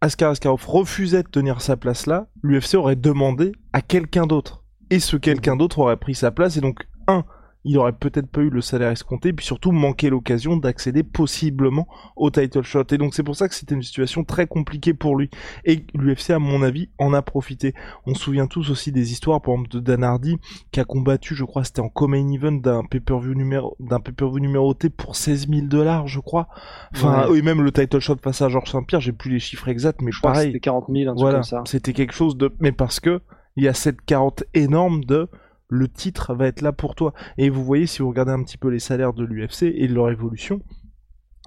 Askar 0.00 0.30
Askarov 0.30 0.64
refusait 0.66 1.22
de 1.22 1.28
tenir 1.28 1.60
sa 1.60 1.76
place 1.76 2.06
là, 2.06 2.28
l'UFC 2.42 2.74
aurait 2.74 2.96
demandé 2.96 3.52
à 3.72 3.80
quelqu'un 3.80 4.26
d'autre. 4.26 4.64
Et 4.90 5.00
ce 5.00 5.16
quelqu'un 5.16 5.56
d'autre 5.56 5.80
aurait 5.80 5.96
pris 5.96 6.14
sa 6.14 6.30
place. 6.30 6.56
Et 6.56 6.60
donc, 6.60 6.86
un, 7.08 7.24
il 7.66 7.76
aurait 7.78 7.92
peut-être 7.92 8.28
pas 8.28 8.42
eu 8.42 8.48
le 8.48 8.60
salaire 8.60 8.90
escompté, 8.90 9.32
puis 9.32 9.44
surtout 9.44 9.72
manqué 9.72 10.08
l'occasion 10.08 10.56
d'accéder 10.56 11.02
possiblement 11.02 11.88
au 12.14 12.30
title 12.30 12.62
shot. 12.62 12.84
Et 12.92 12.98
donc 12.98 13.12
c'est 13.12 13.24
pour 13.24 13.34
ça 13.34 13.48
que 13.48 13.54
c'était 13.56 13.74
une 13.74 13.82
situation 13.82 14.22
très 14.22 14.46
compliquée 14.46 14.94
pour 14.94 15.16
lui. 15.16 15.30
Et 15.64 15.84
l'UFC, 15.94 16.30
à 16.30 16.38
mon 16.38 16.62
avis, 16.62 16.90
en 16.98 17.12
a 17.12 17.22
profité. 17.22 17.74
On 18.06 18.14
se 18.14 18.22
souvient 18.22 18.46
tous 18.46 18.70
aussi 18.70 18.92
des 18.92 19.10
histoires, 19.10 19.42
par 19.42 19.54
exemple, 19.54 19.70
de 19.70 19.80
Dan 19.80 20.04
Hardy, 20.04 20.38
qui 20.70 20.78
a 20.78 20.84
combattu, 20.84 21.34
je 21.34 21.44
crois, 21.44 21.64
c'était 21.64 21.80
en 21.80 21.88
co-main 21.88 22.30
event 22.32 22.52
d'un 22.52 22.84
pay-per-view 22.84 23.34
numéro, 23.34 23.76
d'un 23.80 23.98
pay-per-view 23.98 24.38
numéroté 24.38 24.88
pour 24.88 25.16
16 25.16 25.48
000 25.48 25.66
dollars, 25.66 26.06
je 26.06 26.20
crois. 26.20 26.46
Enfin, 26.94 27.26
oui, 27.30 27.42
même 27.42 27.62
le 27.62 27.72
title 27.72 27.98
shot 27.98 28.18
face 28.22 28.42
à 28.42 28.48
Georges 28.48 28.70
Saint-Pierre, 28.70 29.00
j'ai 29.00 29.12
plus 29.12 29.32
les 29.32 29.40
chiffres 29.40 29.68
exacts, 29.68 30.02
mais 30.02 30.12
je 30.12 30.20
pareil. 30.20 30.48
C'était 30.48 30.60
40 30.60 30.84
000, 30.88 31.10
un 31.10 31.16
truc 31.16 31.32
comme 31.32 31.42
ça. 31.42 31.62
C'était 31.66 31.92
quelque 31.92 32.14
chose 32.14 32.36
de, 32.36 32.54
mais 32.60 32.70
parce 32.70 33.00
que, 33.00 33.20
il 33.56 33.64
y 33.64 33.68
a 33.68 33.74
cette 33.74 34.02
carotte 34.02 34.44
énorme 34.54 35.02
de, 35.02 35.28
le 35.68 35.88
titre 35.88 36.34
va 36.34 36.46
être 36.46 36.62
là 36.62 36.72
pour 36.72 36.94
toi. 36.94 37.12
Et 37.38 37.50
vous 37.50 37.64
voyez, 37.64 37.86
si 37.86 38.02
vous 38.02 38.08
regardez 38.08 38.32
un 38.32 38.42
petit 38.42 38.58
peu 38.58 38.68
les 38.68 38.78
salaires 38.78 39.12
de 39.12 39.24
l'UFC 39.24 39.62
et 39.62 39.88
leur 39.88 40.10
évolution, 40.10 40.60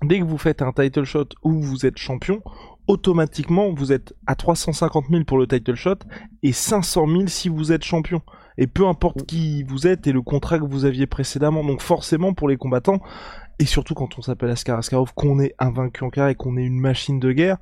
dès 0.04 0.20
que 0.20 0.26
vous 0.26 0.38
faites 0.38 0.62
un 0.62 0.72
title 0.72 1.04
shot 1.04 1.30
où 1.44 1.62
vous 1.62 1.86
êtes 1.86 1.98
champion, 1.98 2.42
automatiquement 2.88 3.74
vous 3.74 3.92
êtes 3.92 4.14
à 4.26 4.36
350 4.36 5.06
000 5.10 5.24
pour 5.24 5.38
le 5.38 5.48
title 5.48 5.76
shot 5.76 6.00
et 6.44 6.52
500 6.52 7.08
000 7.08 7.28
si 7.28 7.50
vous 7.50 7.72
êtes 7.72 7.84
champion. 7.84 8.22
Et 8.58 8.68
peu 8.68 8.88
importe 8.88 9.26
qui 9.26 9.64
vous 9.64 9.88
êtes 9.88 10.06
et 10.08 10.12
le 10.12 10.22
contrat 10.22 10.60
que 10.60 10.66
vous 10.66 10.86
aviez 10.86 11.08
précédemment. 11.08 11.64
Donc 11.64 11.82
forcément 11.82 12.34
pour 12.34 12.50
les 12.50 12.58
combattants, 12.58 13.00
et 13.60 13.66
surtout 13.66 13.94
quand 13.94 14.18
on 14.18 14.22
s'appelle 14.22 14.50
Askar 14.50 14.80
Askarov, 14.80 15.14
qu'on 15.14 15.40
est 15.40 15.54
invaincu 15.60 16.04
en 16.04 16.28
et 16.28 16.36
qu'on 16.36 16.58
est 16.58 16.64
une 16.64 16.80
machine 16.80 17.20
de 17.20 17.32
guerre, 17.32 17.58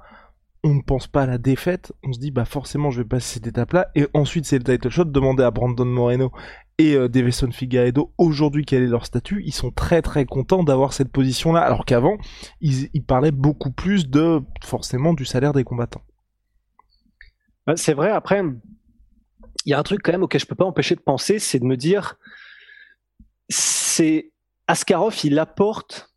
on 0.67 0.73
ne 0.73 0.81
pense 0.81 1.07
pas 1.07 1.23
à 1.23 1.25
la 1.25 1.37
défaite, 1.37 1.93
on 2.03 2.11
se 2.11 2.19
dit 2.19 2.29
bah 2.29 2.43
forcément 2.43 2.91
je 2.91 3.01
vais 3.01 3.07
passer 3.07 3.35
cette 3.35 3.47
étape-là, 3.47 3.89
et 3.95 4.05
ensuite 4.13 4.45
c'est 4.45 4.57
le 4.57 4.65
title 4.65 4.89
shot, 4.89 5.05
demander 5.05 5.43
à 5.43 5.49
Brandon 5.49 5.85
Moreno 5.85 6.29
et 6.77 6.95
euh, 6.95 7.07
Davison 7.07 7.49
Figueiredo 7.49 8.13
aujourd'hui 8.17 8.65
quel 8.65 8.83
est 8.83 8.87
leur 8.87 9.05
statut, 9.05 9.41
ils 9.45 9.53
sont 9.53 9.71
très 9.71 10.01
très 10.01 10.25
contents 10.25 10.65
d'avoir 10.65 10.91
cette 10.91 11.09
position-là, 11.09 11.61
alors 11.61 11.85
qu'avant 11.85 12.17
ils, 12.59 12.89
parlaient 13.05 13.31
beaucoup 13.31 13.71
plus 13.71 14.09
de 14.09 14.41
forcément 14.61 15.13
du 15.13 15.23
salaire 15.23 15.53
des 15.53 15.63
combattants. 15.63 16.03
Bah, 17.65 17.77
c'est 17.77 17.93
vrai, 17.93 18.11
après, 18.11 18.43
il 19.65 19.69
y 19.69 19.73
a 19.73 19.79
un 19.79 19.83
truc 19.83 20.01
quand 20.03 20.11
même 20.11 20.23
auquel 20.23 20.41
je 20.41 20.45
peux 20.45 20.55
pas 20.55 20.65
empêcher 20.65 20.95
de 20.95 21.01
penser, 21.01 21.39
c'est 21.39 21.59
de 21.59 21.65
me 21.65 21.77
dire, 21.77 22.15
c'est 23.47 24.33
Askarov, 24.67 25.15
il 25.23 25.39
apporte 25.39 26.13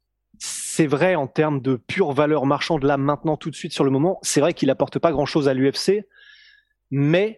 c'est 0.80 0.86
vrai 0.86 1.14
en 1.14 1.26
termes 1.26 1.60
de 1.60 1.76
pure 1.76 2.12
valeur 2.12 2.46
marchande 2.46 2.84
là 2.84 2.96
maintenant 2.96 3.36
tout 3.36 3.50
de 3.50 3.54
suite 3.54 3.74
sur 3.74 3.84
le 3.84 3.90
moment, 3.90 4.18
c'est 4.22 4.40
vrai 4.40 4.54
qu'il 4.54 4.70
apporte 4.70 4.98
pas 4.98 5.12
grand 5.12 5.26
chose 5.26 5.46
à 5.46 5.52
l'UFC, 5.52 6.06
mais 6.90 7.36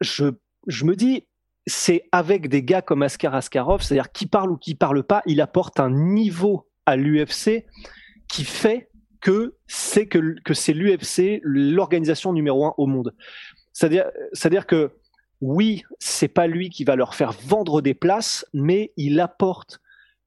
je, 0.00 0.26
je 0.68 0.84
me 0.84 0.94
dis 0.94 1.26
c'est 1.66 2.04
avec 2.12 2.48
des 2.48 2.62
gars 2.62 2.80
comme 2.80 3.02
Askar 3.02 3.34
Askarov, 3.34 3.82
c'est-à-dire 3.82 4.12
qui 4.12 4.26
parle 4.26 4.52
ou 4.52 4.56
qui 4.56 4.76
parle 4.76 5.02
pas, 5.02 5.24
il 5.26 5.40
apporte 5.40 5.80
un 5.80 5.90
niveau 5.90 6.68
à 6.86 6.94
l'UFC 6.94 7.66
qui 8.28 8.44
fait 8.44 8.88
que 9.20 9.56
c'est 9.66 10.06
que, 10.06 10.36
que 10.44 10.54
c'est 10.54 10.74
l'UFC 10.74 11.40
l'organisation 11.42 12.32
numéro 12.32 12.66
un 12.66 12.74
au 12.78 12.86
monde. 12.86 13.16
C'est-à-dire, 13.72 14.04
c'est-à-dire 14.32 14.66
que 14.66 14.92
oui, 15.40 15.82
c'est 15.98 16.28
pas 16.28 16.46
lui 16.46 16.70
qui 16.70 16.84
va 16.84 16.94
leur 16.94 17.16
faire 17.16 17.32
vendre 17.32 17.82
des 17.82 17.94
places, 17.94 18.46
mais 18.52 18.92
il 18.96 19.18
apporte 19.18 19.80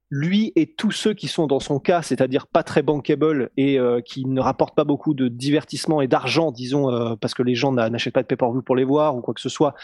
lui 0.10 0.52
et 0.56 0.74
tous 0.74 0.92
ceux 0.92 1.14
qui 1.14 1.28
sont 1.28 1.46
dans 1.46 1.60
son 1.60 1.80
cas, 1.80 2.02
c'est-à-dire 2.02 2.48
pas 2.48 2.64
très 2.64 2.82
bankable 2.82 3.52
et 3.58 3.80
euh, 3.80 4.02
qui 4.02 4.26
ne 4.26 4.42
rapportent 4.42 4.76
pas 4.76 4.84
beaucoup 4.84 5.14
de 5.14 5.28
divertissement 5.28 6.02
et 6.02 6.08
d'argent, 6.08 6.52
disons, 6.52 6.92
euh, 6.92 7.16
parce 7.16 7.34
que 7.34 7.44
les 7.44 7.56
gens 7.56 7.72
n'achètent 7.72 8.14
pas 8.14 8.24
de 8.24 8.28
pay-per-view 8.28 8.62
pour 8.62 8.76
les 8.76 8.84
voir 8.84 9.16
ou 9.16 9.22
quoi 9.22 9.34
que 9.34 9.42
ce 9.42 9.50
soit, 9.50 9.76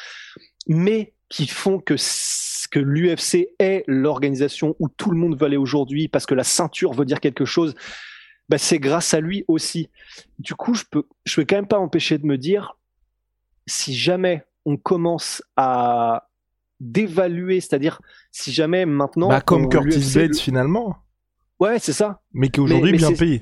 mais 0.67 1.13
qui 1.29 1.47
font 1.47 1.79
que 1.79 1.95
que 2.71 2.79
l'UFC 2.79 3.49
est 3.59 3.83
l'organisation 3.87 4.75
où 4.79 4.89
tout 4.89 5.11
le 5.11 5.17
monde 5.17 5.39
veut 5.39 5.45
aller 5.45 5.57
aujourd'hui 5.57 6.07
parce 6.07 6.25
que 6.25 6.33
la 6.33 6.43
ceinture 6.43 6.93
veut 6.93 7.05
dire 7.05 7.19
quelque 7.19 7.45
chose. 7.45 7.75
Bah, 8.49 8.57
c'est 8.57 8.79
grâce 8.79 9.13
à 9.13 9.19
lui 9.19 9.45
aussi. 9.47 9.89
Du 10.39 10.55
coup, 10.55 10.73
je 10.73 10.83
peux, 10.89 11.07
je 11.25 11.35
peux 11.35 11.45
quand 11.45 11.55
même 11.55 11.67
pas 11.67 11.79
empêcher 11.79 12.17
de 12.17 12.25
me 12.25 12.37
dire, 12.37 12.77
si 13.65 13.95
jamais 13.95 14.43
on 14.65 14.77
commence 14.77 15.41
à 15.55 16.27
d'évaluer, 16.79 17.61
c'est-à-dire 17.61 18.01
si 18.31 18.51
jamais 18.51 18.85
maintenant. 18.85 19.29
Bah, 19.29 19.41
comme 19.41 19.69
Curtis 19.69 20.11
Blades 20.13 20.35
finalement. 20.35 20.97
Ouais, 21.59 21.79
c'est 21.79 21.93
ça. 21.93 22.21
Mais 22.33 22.49
qui 22.49 22.59
est 22.59 22.63
aujourd'hui 22.63 22.91
bien 22.93 23.13
payé. 23.13 23.41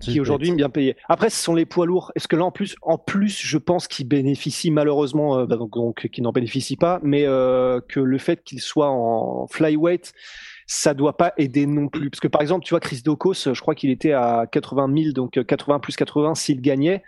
qui 0.00 0.16
est 0.16 0.20
aujourd'hui 0.20 0.52
bien 0.52 0.68
payé. 0.68 0.96
Après, 1.08 1.30
ce 1.30 1.42
sont 1.42 1.54
les 1.54 1.64
poids 1.64 1.86
lourds. 1.86 2.12
Est-ce 2.14 2.28
que 2.28 2.36
là, 2.36 2.44
en 2.44 2.50
plus, 2.50 2.76
en 2.82 2.98
plus, 2.98 3.40
je 3.40 3.56
pense 3.56 3.88
qu'ils 3.88 4.06
bénéficient 4.06 4.70
malheureusement, 4.70 5.38
euh, 5.38 5.46
bah, 5.46 5.56
donc, 5.56 5.72
donc 5.72 6.08
qui 6.08 6.20
n'en 6.20 6.32
bénéficient 6.32 6.76
pas, 6.76 7.00
mais 7.02 7.24
euh, 7.26 7.80
que 7.88 8.00
le 8.00 8.18
fait 8.18 8.42
qu'ils 8.44 8.60
soient 8.60 8.90
en 8.90 9.46
flyweight, 9.46 10.12
ça 10.66 10.92
doit 10.92 11.16
pas 11.16 11.32
aider 11.38 11.64
non 11.66 11.88
plus. 11.88 12.10
Parce 12.10 12.20
que 12.20 12.28
par 12.28 12.42
exemple, 12.42 12.64
tu 12.64 12.70
vois, 12.70 12.80
Chris 12.80 13.00
Dokos, 13.02 13.34
je 13.54 13.60
crois 13.60 13.74
qu'il 13.74 13.90
était 13.90 14.12
à 14.12 14.46
80 14.50 14.92
000, 14.94 15.12
donc 15.12 15.42
80 15.42 15.78
plus 15.78 15.96
80 15.96 16.34
s'il 16.34 16.60
gagnait. 16.60 17.02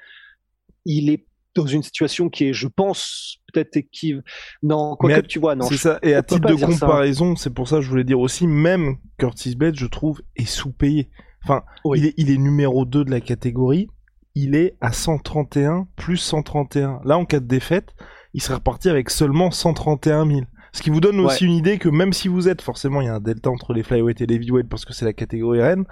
Il 0.86 1.10
est 1.10 1.27
dans 1.60 1.66
une 1.66 1.82
situation 1.82 2.28
qui 2.28 2.48
est, 2.48 2.52
je 2.52 2.68
pense, 2.68 3.38
peut-être 3.52 3.76
équive. 3.76 4.22
Non, 4.62 4.96
quoi 4.96 5.20
que 5.20 5.26
tu 5.26 5.38
vois, 5.38 5.54
non. 5.54 5.66
C'est 5.66 5.76
ça. 5.76 5.98
Et 6.02 6.14
à 6.14 6.22
titre 6.22 6.48
de 6.48 6.54
comparaison, 6.54 7.36
c'est 7.36 7.52
pour 7.52 7.68
ça 7.68 7.76
que 7.76 7.82
je 7.82 7.90
voulais 7.90 8.04
dire 8.04 8.20
aussi, 8.20 8.46
même 8.46 8.96
Curtis 9.18 9.56
Blade, 9.56 9.76
je 9.76 9.86
trouve, 9.86 10.20
est 10.36 10.46
sous-payé. 10.46 11.10
Enfin, 11.44 11.62
il, 11.94 12.06
est, 12.06 12.14
il 12.16 12.30
est 12.30 12.38
numéro 12.38 12.84
2 12.84 13.04
de 13.04 13.10
la 13.10 13.20
catégorie. 13.20 13.88
Il 14.34 14.54
est 14.54 14.76
à 14.80 14.92
131 14.92 15.88
plus 15.96 16.18
131. 16.18 17.00
Là, 17.04 17.18
en 17.18 17.24
cas 17.24 17.40
de 17.40 17.46
défaite, 17.46 17.94
il 18.34 18.42
serait 18.42 18.54
reparti 18.54 18.88
avec 18.88 19.10
seulement 19.10 19.50
131 19.50 20.26
000. 20.26 20.40
Ce 20.72 20.82
qui 20.82 20.90
vous 20.90 21.00
donne 21.00 21.18
aussi 21.20 21.44
une 21.44 21.54
idée 21.54 21.78
que 21.78 21.88
même 21.88 22.12
si 22.12 22.28
vous 22.28 22.48
êtes, 22.48 22.60
forcément, 22.60 23.00
il 23.00 23.06
y 23.06 23.08
a 23.08 23.14
un 23.14 23.20
delta 23.20 23.50
entre 23.50 23.72
les 23.72 23.82
flyweight 23.82 24.20
et 24.20 24.26
les 24.26 24.34
heavyweight 24.36 24.68
parce 24.68 24.84
que 24.84 24.92
c'est 24.92 25.06
la 25.06 25.12
catégorie 25.12 25.62
reine, 25.62 25.84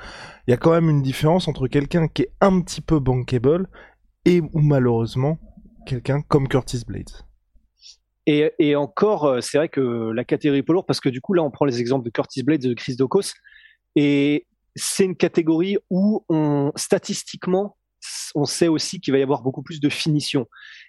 il 0.47 0.51
y 0.51 0.55
a 0.55 0.57
quand 0.57 0.71
même 0.71 0.91
une 0.91 1.03
différence 1.03 1.49
entre 1.49 1.67
quelqu'un 1.67 2.09
qui 2.09 2.23
est 2.23 2.33
un 2.41 2.61
petit 2.61 2.83
peu 2.83 3.01
bankable 3.01 3.69
et 4.27 4.41
ou 4.41 4.61
malheureusement 4.61 5.39
quelqu'un 5.87 6.21
comme 6.23 6.49
Curtis 6.49 6.83
Blades. 6.87 7.11
Et, 8.29 8.75
encore, 8.75 9.25
euh, 9.25 9.41
c'est 9.41 9.57
vrai 9.57 9.69
que 9.69 10.11
la 10.11 10.25
catégorie 10.25 10.63
poids 10.65 10.75
lourd, 10.75 10.85
parce 10.85 10.99
que 10.99 11.09
du 11.09 11.21
coup, 11.21 11.33
là, 11.33 11.45
on 11.45 11.51
prend 11.53 11.65
les 11.65 11.81
exemples 11.81 12.05
de 12.05 12.11
Curtis 12.11 12.43
Blades, 12.43 12.61
de 12.61 12.75
Chris 12.75 12.97
Dokos, 12.97 13.33
et 13.95 14.47
c'est 14.75 15.05
une 15.05 15.17
catégorie 15.17 15.79
où 15.91 16.25
statistiquement, 16.75 17.77
on 18.35 18.45
sait 18.45 18.69
aussi 18.69 19.01
qu'il 19.01 19.13
va 19.13 19.19
y 19.19 19.23
avoir 19.23 19.43
beaucoup 19.43 19.63
plus 19.63 19.81
de 19.81 19.89
finition. 19.89 20.47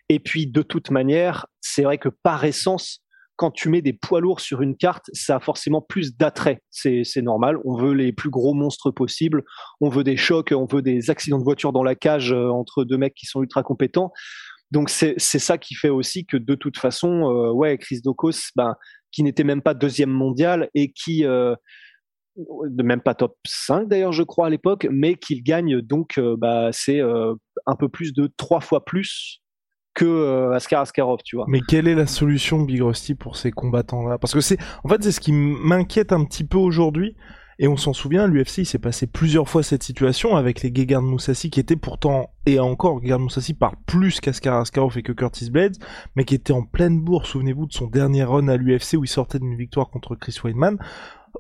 Et 0.10 0.20
puis, 0.20 0.48
de 0.48 0.62
toute 0.63 0.89
manière, 0.89 1.46
c'est 1.62 1.84
vrai 1.84 2.00
que 2.00 2.10
par 2.10 2.44
essence, 2.44 3.04
quand 3.38 3.51
tu 3.51 3.70
mets 3.70 3.84
des 3.84 3.94
poids 3.94 4.20
lourds 4.20 4.42
sur 4.42 4.62
une 4.62 4.75
carte, 4.75 5.06
ça 5.13 5.38
a 5.38 5.39
forcément 5.39 5.80
plus 5.80 6.18
d'attrait. 6.18 6.63
C'est, 6.72 7.04
normal. 7.22 7.58
On 7.66 7.77
veut 7.77 7.94
les 7.94 8.12
plus 8.12 8.32
gros 8.32 8.54
monstres 8.56 8.92
possibles. 8.92 9.44
On 9.80 9.89
veut 9.89 10.04
des 10.04 10.18
chocs, 10.18 10.51
on 10.51 10.66
veut 10.66 10.82
des 10.82 11.10
accidents 11.12 11.38
de 11.38 11.44
voiture 11.44 11.72
dans 11.72 11.84
la 11.84 11.96
cage 11.96 12.34
euh, 12.34 12.50
entre 12.50 12.84
deux 12.84 12.98
mecs 12.98 13.13
qui 13.13 13.27
sont 13.27 13.42
ultra 13.44 13.62
compétents. 13.62 14.12
Donc 14.71 14.89
c'est 14.89 15.17
ça 15.19 15.57
qui 15.57 15.75
fait 15.75 15.89
aussi 15.89 16.25
que 16.25 16.38
de 16.38 16.55
toute 16.55 16.77
façon, 16.77 17.29
euh, 17.29 17.51
ouais, 17.51 17.77
Chris 17.77 18.01
Dokos, 18.03 18.51
ben, 18.55 18.75
qui 19.12 19.24
n'était 19.24 19.45
même 19.45 19.62
pas 19.62 19.74
deuxième 19.74 20.09
mondial 20.09 20.69
et 20.75 20.91
qui 20.91 21.25
euh, 21.25 21.55
même 22.83 23.01
pas 23.01 23.15
top 23.15 23.36
5 23.47 23.88
d'ailleurs 23.88 24.12
je 24.12 24.24
crois 24.24 24.47
à 24.47 24.50
l'époque, 24.50 24.88
mais 24.91 25.15
qu'il 25.15 25.41
gagne 25.41 25.81
donc 25.81 26.17
euh, 26.17 26.36
bah, 26.38 26.69
c'est 26.71 27.00
un 27.01 27.75
peu 27.79 27.88
plus 27.88 28.13
de 28.13 28.29
trois 28.38 28.59
fois 28.59 28.83
plus 28.83 29.41
que 29.93 30.51
Askar 30.53 30.81
Askarov, 30.81 31.21
tu 31.24 31.38
vois. 31.38 31.45
Mais 31.47 31.62
quelle 31.67 31.88
est 31.88 31.95
la 31.95 32.05
solution 32.05 32.62
Big 32.62 32.83
Rusty 32.83 33.15
pour 33.15 33.36
ces 33.36 33.50
combattants-là? 33.51 34.19
Parce 34.19 34.33
que 34.36 34.41
c'est, 34.41 34.59
en 34.83 34.89
fait, 34.89 35.01
c'est 35.01 35.12
ce 35.12 35.19
qui 35.19 35.31
m'inquiète 35.31 36.12
un 36.12 36.24
petit 36.24 36.43
peu 36.43 36.59
aujourd'hui, 36.59 37.15
et 37.59 37.67
on 37.67 37.77
s'en 37.77 37.93
souvient, 37.93 38.27
l'UFC, 38.27 38.59
il 38.59 38.65
s'est 38.65 38.77
passé 38.77 39.07
plusieurs 39.07 39.49
fois 39.49 39.63
cette 39.63 39.81
situation 39.81 40.35
avec 40.35 40.61
les 40.61 40.71
Gegard 40.73 41.01
Moussassi 41.01 41.49
qui 41.49 41.59
étaient 41.59 41.75
pourtant, 41.75 42.31
et 42.45 42.59
encore, 42.59 43.01
Gegard 43.01 43.19
Moussassi 43.19 43.55
parle 43.55 43.75
plus 43.87 44.19
qu'Askar 44.19 44.59
Askarov 44.59 44.97
et 44.97 45.01
que 45.01 45.11
Curtis 45.11 45.49
Blades, 45.49 45.77
mais 46.15 46.23
qui 46.23 46.35
était 46.35 46.53
en 46.53 46.63
pleine 46.63 46.99
bourre, 47.01 47.25
souvenez-vous 47.25 47.65
de 47.65 47.73
son 47.73 47.87
dernier 47.87 48.23
run 48.23 48.47
à 48.47 48.57
l'UFC 48.57 48.93
où 48.95 49.03
il 49.03 49.09
sortait 49.09 49.39
d'une 49.39 49.55
victoire 49.55 49.89
contre 49.89 50.15
Chris 50.15 50.37
Weidman. 50.43 50.77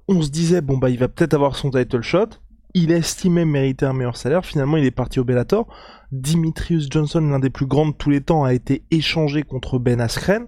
On 0.07 0.21
se 0.21 0.29
disait, 0.29 0.61
bon 0.61 0.77
bah 0.77 0.89
il 0.89 0.97
va 0.97 1.07
peut-être 1.07 1.35
avoir 1.35 1.55
son 1.55 1.69
title 1.69 2.01
shot, 2.01 2.29
il 2.73 2.91
estimait 2.91 3.45
mériter 3.45 3.85
un 3.85 3.93
meilleur 3.93 4.17
salaire, 4.17 4.45
finalement 4.45 4.77
il 4.77 4.85
est 4.85 4.91
parti 4.91 5.19
au 5.19 5.23
Bellator. 5.23 5.67
Dimitrius 6.11 6.87
Johnson, 6.89 7.21
l'un 7.21 7.39
des 7.39 7.49
plus 7.49 7.65
grands 7.65 7.87
de 7.87 7.93
tous 7.93 8.09
les 8.09 8.21
temps, 8.21 8.43
a 8.43 8.53
été 8.53 8.83
échangé 8.91 9.43
contre 9.43 9.77
Ben 9.77 10.01
Askren. 10.01 10.47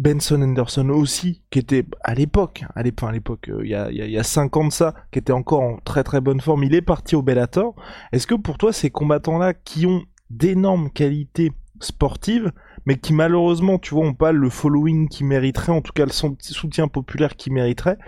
Benson 0.00 0.40
Anderson 0.40 0.88
aussi, 0.88 1.42
qui 1.50 1.58
était 1.58 1.84
à 2.02 2.14
l'époque, 2.14 2.64
à 2.74 2.82
l'époque, 2.82 3.08
à 3.10 3.12
l'époque, 3.12 3.48
euh, 3.50 3.60
il 3.62 3.70
y, 3.70 3.74
a, 3.74 3.90
y 3.90 4.16
a 4.16 4.22
5 4.22 4.56
ans 4.56 4.64
de 4.68 4.72
ça, 4.72 4.94
qui 5.12 5.18
était 5.18 5.32
encore 5.32 5.60
en 5.60 5.76
très 5.76 6.02
très 6.02 6.22
bonne 6.22 6.40
forme, 6.40 6.64
il 6.64 6.74
est 6.74 6.80
parti 6.80 7.16
au 7.16 7.22
Bellator. 7.22 7.74
Est-ce 8.10 8.26
que 8.26 8.34
pour 8.34 8.56
toi, 8.56 8.72
ces 8.72 8.88
combattants-là 8.88 9.52
qui 9.52 9.84
ont 9.84 10.02
d'énormes 10.30 10.88
qualités 10.88 11.52
sportives, 11.80 12.50
mais 12.86 12.96
qui 12.96 13.12
malheureusement, 13.12 13.78
tu 13.78 13.94
vois, 13.94 14.06
ont 14.06 14.14
pas 14.14 14.32
le 14.32 14.48
following 14.48 15.06
qui 15.06 15.22
mériterait, 15.22 15.72
en 15.72 15.82
tout 15.82 15.92
cas 15.92 16.06
le 16.06 16.12
soutien 16.12 16.88
populaire 16.88 17.36
qui 17.36 17.50
mériterait, 17.50 17.98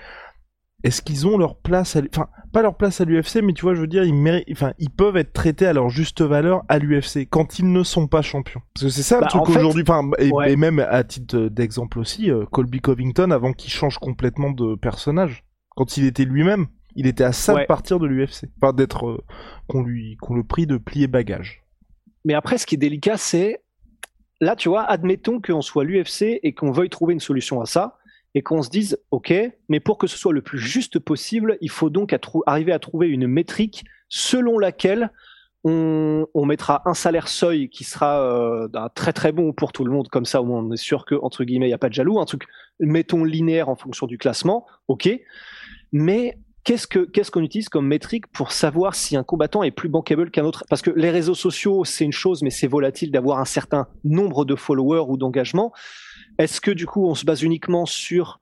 est-ce 0.85 1.03
qu'ils 1.03 1.27
ont 1.27 1.39
leur 1.39 1.57
place 1.57 1.97
à 1.97 2.01
enfin 2.13 2.29
pas 2.53 2.63
leur 2.63 2.77
place 2.77 3.01
à 3.01 3.05
l'UFC 3.05 3.37
mais 3.43 3.53
tu 3.53 3.63
vois 3.63 3.75
je 3.75 3.81
veux 3.81 3.87
dire 3.87 4.05
ils 4.05 4.45
enfin 4.51 4.73
ils 4.79 4.91
peuvent 4.91 5.17
être 5.17 5.33
traités 5.33 5.67
à 5.67 5.73
leur 5.73 5.89
juste 5.89 6.23
valeur 6.23 6.63
à 6.69 6.79
l'UFC 6.79 7.29
quand 7.29 7.59
ils 7.59 7.71
ne 7.71 7.83
sont 7.83 8.09
pas 8.09 8.23
champions. 8.23 8.61
Parce 8.75 8.87
que 8.87 8.91
c'est 8.91 9.03
ça 9.03 9.17
le 9.17 9.23
bah, 9.23 9.29
truc 9.29 9.49
aujourd'hui 9.49 9.85
enfin 9.87 10.11
et, 10.19 10.57
même 10.57 10.81
à 10.81 11.05
titre 11.05 11.49
d'exemple 11.49 11.99
aussi 11.99 12.31
euh, 12.31 12.45
Colby 12.47 12.81
Covington 12.81 13.31
avant 13.31 13.53
qu'il 13.53 13.71
change 13.71 13.99
complètement 13.99 14.51
de 14.51 14.75
personnage 14.75 15.45
quand 15.71 15.97
il 15.97 16.07
était 16.07 16.25
lui-même 16.25 16.67
il 16.95 17.07
était 17.07 17.25
à 17.25 17.33
ça 17.33 17.55
de 17.55 17.65
partir 17.65 17.99
de 17.99 18.07
l'UFC 18.07 18.47
enfin 18.61 18.73
d'être 18.73 19.07
euh, 19.07 19.25
qu'on 19.69 19.83
lui 19.83 20.17
qu'on 20.21 20.35
le 20.35 20.45
prie 20.45 20.67
de 20.67 20.77
plier 20.77 21.07
bagage. 21.07 21.63
Mais 22.25 22.35
après 22.35 22.59
ce 22.59 22.67
qui 22.67 22.75
est 22.75 22.79
délicat 22.79 23.17
c'est 23.17 23.63
là 24.41 24.57
tu 24.57 24.69
vois 24.69 24.83
admettons 24.83 25.41
qu'on 25.41 25.63
soit 25.63 25.85
l'UFC 25.85 26.41
et 26.43 26.55
qu'on 26.55 26.73
veuille 26.73 26.91
trouver 26.91 27.15
une 27.15 27.21
solution 27.21 27.61
à 27.61 27.67
ça 27.67 27.99
et 28.35 28.43
qu'on 28.43 28.63
se 28.63 28.71
dise, 28.71 28.99
OK, 29.11 29.33
mais 29.69 29.81
pour 29.81 29.99
que 29.99 30.07
ce 30.07 30.17
soit 30.17 30.33
le 30.33 30.43
plus 30.43 30.59
juste 30.59 30.99
possible, 30.99 31.59
il 31.61 31.71
faut 31.71 31.91
donc 31.91 32.17
arriver 32.47 32.73
à 32.73 32.79
trouver 32.79 33.09
une 33.09 33.27
métrique 33.27 33.85
selon 34.09 34.59
laquelle 34.59 35.11
on, 35.65 36.27
mettra 36.47 36.83
un 36.87 36.95
salaire 36.95 37.29
seuil 37.29 37.69
qui 37.69 37.85
sera 37.85 38.21
euh, 38.21 38.69
très 38.95 39.13
très 39.13 39.33
bon 39.33 39.53
pour 39.53 39.73
tout 39.73 39.85
le 39.85 39.93
monde, 39.93 40.09
comme 40.09 40.25
ça 40.25 40.43
au 40.43 40.45
moins 40.45 40.61
on 40.61 40.73
est 40.73 40.77
sûr 40.77 41.05
que, 41.05 41.15
entre 41.15 41.45
guillemets, 41.45 41.67
il 41.67 41.71
n'y 41.71 41.75
a 41.75 41.79
pas 41.79 41.89
de 41.89 41.95
jaloux, 41.95 42.19
un 42.21 42.25
truc, 42.25 42.45
mettons 42.81 43.25
linéaire 43.25 43.69
en 43.69 43.77
fonction 43.77 44.07
du 44.07 44.19
classement, 44.19 44.67
OK, 44.89 45.09
mais 45.93 46.37
qu'est-ce 46.65 46.87
que 46.87 47.01
qu'est-ce 47.01 47.31
qu'on 47.31 47.43
utilise 47.43 47.69
comme 47.69 47.87
métrique 47.87 48.27
pour 48.29 48.51
savoir 48.51 48.95
si 48.95 49.17
un 49.17 49.23
combattant 49.23 49.63
est 49.63 49.71
plus 49.71 49.89
bankable 49.89 50.31
qu'un 50.31 50.45
autre? 50.45 50.65
Parce 50.69 50.83
que 50.83 50.91
les 50.91 51.11
réseaux 51.11 51.35
sociaux, 51.35 51.85
c'est 51.85 52.05
une 52.05 52.13
chose, 52.13 52.43
mais 52.43 52.51
c'est 52.51 52.67
volatile 52.67 53.13
d'avoir 53.13 53.39
un 53.39 53.45
certain 53.45 53.87
nombre 54.05 54.45
de 54.45 54.57
followers 54.57 55.05
ou 55.09 55.17
d'engagements 55.17 55.73
Est-ce 56.39 56.61
que 56.61 56.71
du 56.71 56.87
coup, 56.87 57.07
on 57.07 57.15
se 57.15 57.25
base 57.25 57.43
uniquement 57.43 57.87
sur 57.87 58.41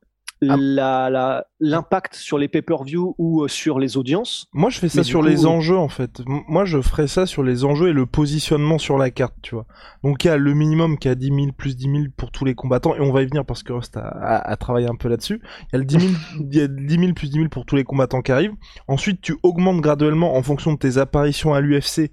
Ah. 0.48 0.56
la- 0.58 1.10
la- 1.10 1.44
l'impact 1.60 2.14
sur 2.14 2.38
les 2.38 2.48
pay-per-view 2.48 3.14
ou 3.18 3.42
euh, 3.42 3.48
sur 3.48 3.78
les 3.78 3.98
audiences? 3.98 4.46
Moi, 4.54 4.70
je 4.70 4.78
fais 4.78 4.88
ça 4.88 5.04
sur 5.04 5.20
coup, 5.20 5.26
les 5.26 5.44
euh, 5.44 5.48
enjeux, 5.48 5.76
en 5.76 5.90
fait. 5.90 6.22
Moi, 6.26 6.64
je 6.64 6.80
ferais 6.80 7.08
ça 7.08 7.26
sur 7.26 7.42
les 7.42 7.62
enjeux 7.64 7.88
et 7.88 7.92
le 7.92 8.06
positionnement 8.06 8.78
sur 8.78 8.96
la 8.96 9.10
carte, 9.10 9.34
tu 9.42 9.54
vois. 9.54 9.66
Donc, 10.02 10.24
il 10.24 10.28
y 10.28 10.30
a 10.30 10.38
le 10.38 10.54
minimum 10.54 10.96
qui 10.96 11.08
a 11.08 11.14
10 11.14 11.26
000 11.26 11.52
plus 11.54 11.76
10 11.76 11.90
000 11.90 12.04
pour 12.16 12.30
tous 12.30 12.46
les 12.46 12.54
combattants, 12.54 12.94
et 12.94 13.00
on 13.00 13.12
va 13.12 13.20
y 13.22 13.26
venir 13.26 13.44
parce 13.44 13.62
que 13.62 13.74
Rust 13.74 13.98
a, 13.98 14.00
a- 14.08 14.50
a 14.50 14.56
travaillé 14.56 14.86
un 14.88 14.96
peu 14.96 15.08
là-dessus. 15.10 15.42
Il 15.44 15.74
y 15.74 15.76
a 15.76 15.78
le 15.78 15.84
10 15.84 16.00
000, 16.00 16.12
il 16.50 16.56
y 16.56 16.60
a 16.62 16.68
10 16.68 16.98
000 16.98 17.12
plus 17.12 17.28
10 17.28 17.36
000 17.36 17.48
pour 17.50 17.66
tous 17.66 17.76
les 17.76 17.84
combattants 17.84 18.22
qui 18.22 18.32
arrivent. 18.32 18.54
Ensuite, 18.88 19.20
tu 19.20 19.36
augmentes 19.42 19.82
graduellement 19.82 20.36
en 20.36 20.42
fonction 20.42 20.72
de 20.72 20.78
tes 20.78 20.96
apparitions 20.96 21.52
à 21.52 21.60
l'UFC 21.60 22.10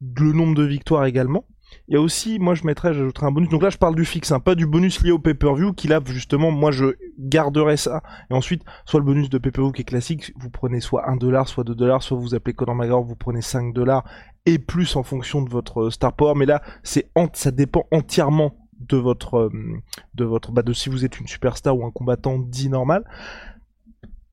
le 0.00 0.32
nombre 0.32 0.54
de 0.54 0.62
victoires 0.62 1.06
également. 1.06 1.44
Il 1.88 1.94
y 1.94 1.96
a 1.96 2.00
aussi, 2.00 2.38
moi 2.38 2.54
je 2.54 2.66
mettrais, 2.66 2.92
j'ajouterais 2.92 3.26
un 3.26 3.32
bonus. 3.32 3.48
Donc 3.48 3.62
là 3.62 3.70
je 3.70 3.78
parle 3.78 3.94
du 3.94 4.04
fixe, 4.04 4.30
hein, 4.32 4.40
pas 4.40 4.54
du 4.54 4.66
bonus 4.66 5.02
lié 5.02 5.10
au 5.10 5.18
pay-per-view, 5.18 5.72
qui 5.72 5.88
là 5.88 6.00
justement, 6.04 6.50
moi 6.50 6.70
je 6.70 6.96
garderais 7.18 7.76
ça. 7.76 8.02
Et 8.30 8.34
ensuite, 8.34 8.62
soit 8.84 9.00
le 9.00 9.06
bonus 9.06 9.30
de 9.30 9.38
pay-per-view 9.38 9.72
qui 9.72 9.82
est 9.82 9.84
classique, 9.84 10.32
vous 10.36 10.50
prenez 10.50 10.80
soit 10.80 11.08
1 11.08 11.16
dollar, 11.16 11.48
soit 11.48 11.64
2 11.64 11.74
dollars, 11.74 12.02
soit 12.02 12.18
vous 12.18 12.34
appelez 12.34 12.54
Conor 12.54 12.74
McGregor, 12.74 13.04
vous 13.04 13.16
prenez 13.16 13.40
5 13.40 13.72
dollars 13.72 14.04
et 14.46 14.58
plus 14.58 14.96
en 14.96 15.02
fonction 15.02 15.42
de 15.42 15.50
votre 15.50 15.84
euh, 15.84 15.90
star 15.90 16.14
power. 16.14 16.34
Mais 16.36 16.46
là, 16.46 16.62
ça 16.82 17.50
dépend 17.50 17.86
entièrement 17.90 18.54
de 18.80 18.96
votre, 18.96 19.38
euh, 19.38 19.50
de 20.14 20.24
votre, 20.24 20.52
bah 20.52 20.62
de 20.62 20.72
si 20.72 20.88
vous 20.88 21.04
êtes 21.04 21.18
une 21.18 21.26
superstar 21.26 21.76
ou 21.76 21.84
un 21.84 21.90
combattant 21.90 22.38
dit 22.38 22.68
normal. 22.68 23.04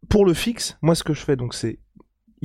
Pour 0.10 0.26
le 0.26 0.34
fixe, 0.34 0.78
moi 0.82 0.94
ce 0.94 1.04
que 1.04 1.14
je 1.14 1.22
fais 1.22 1.36
donc 1.36 1.54
c'est 1.54 1.80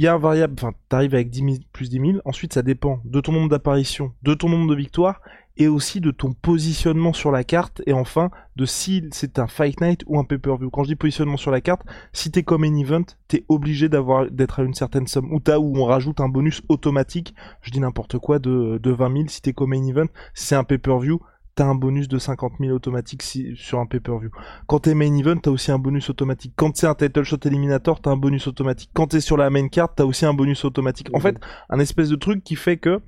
il 0.01 0.05
y 0.05 0.07
a 0.07 0.15
un 0.15 0.19
variable, 0.19 0.55
enfin, 0.57 0.73
t'arrives 0.89 1.15
avec 1.15 1.29
10 1.29 1.41
000 1.41 1.57
plus 1.75 1.91
10 1.91 2.01
000, 2.01 2.13
ensuite 2.25 2.55
ça 2.55 2.63
dépend 2.63 3.03
de 3.05 3.21
ton 3.21 3.33
nombre 3.33 3.51
d'apparitions, 3.51 4.15
de 4.23 4.33
ton 4.33 4.49
nombre 4.49 4.71
de 4.71 4.75
victoires, 4.75 5.21
et 5.59 5.69
aussi 5.69 6.01
de 6.01 6.11
ton 6.11 6.33
positionnement 6.33 7.13
sur 7.13 7.31
la 7.31 7.45
carte, 7.45 7.83
et 7.85 7.93
enfin, 7.93 8.31
de 8.57 8.65
si 8.65 9.07
c'est 9.13 9.39
un 9.39 9.47
Fight 9.47 9.79
Night 9.83 10.03
ou 10.07 10.19
un 10.19 10.25
pay-per-view. 10.25 10.71
Quand 10.71 10.85
je 10.85 10.89
dis 10.89 10.97
positionnement 10.97 11.37
sur 11.37 11.51
la 11.51 11.61
carte, 11.61 11.83
si 12.15 12.31
t'es 12.31 12.43
comme 12.43 12.65
un 12.65 12.75
event, 12.79 13.05
t'es 13.29 13.45
obligé 13.51 13.91
d'être 13.91 14.61
à 14.61 14.63
une 14.63 14.73
certaine 14.73 15.07
somme, 15.07 15.31
ou 15.35 15.39
t'as, 15.39 15.59
où 15.59 15.77
on 15.77 15.85
rajoute 15.85 16.23
un 16.23 16.31
bonus 16.31 16.63
automatique, 16.71 17.35
je 17.61 17.71
dis 17.71 17.81
n'importe 17.81 18.17
quoi, 18.17 18.39
de, 18.39 18.81
de 18.83 18.91
20 18.91 19.13
000, 19.13 19.29
si 19.29 19.43
t'es 19.43 19.53
comme 19.53 19.75
un 19.75 19.87
event, 19.87 20.09
c'est 20.33 20.55
un 20.55 20.65
pay-per-view, 20.65 21.21
un 21.63 21.75
bonus 21.75 22.09
de 22.09 22.19
50 22.19 22.55
000 22.61 22.73
automatique 22.73 23.23
sur 23.23 23.79
un 23.79 23.87
pay-per-view. 23.87 24.31
Quand 24.67 24.81
t'es 24.81 24.95
main 24.95 25.15
event, 25.17 25.37
t'as 25.37 25.51
aussi 25.51 25.71
un 25.71 25.79
bonus 25.79 26.11
automatique. 26.11 26.53
Quand 26.57 26.77
c'est 26.77 26.87
un 26.87 26.95
title 26.95 27.23
shot 27.23 27.39
eliminator, 27.45 28.01
t'as 28.01 28.11
un 28.11 28.17
bonus 28.17 28.47
automatique. 28.47 28.91
Quand 28.95 29.09
t'es 29.09 29.21
sur 29.21 29.37
la 29.37 29.51
main 29.51 29.69
card, 29.69 29.95
t'as 29.95 30.05
aussi 30.05 30.27
un 30.27 30.35
bonus 30.35 30.65
automatique. 30.65 31.09
En 31.15 31.21
fait, 31.21 31.37
un 31.69 31.79
espèce 31.79 32.09
de 32.09 32.17
truc 32.17 32.43
qui 32.43 32.57
fait 32.57 32.77
que 32.77 33.01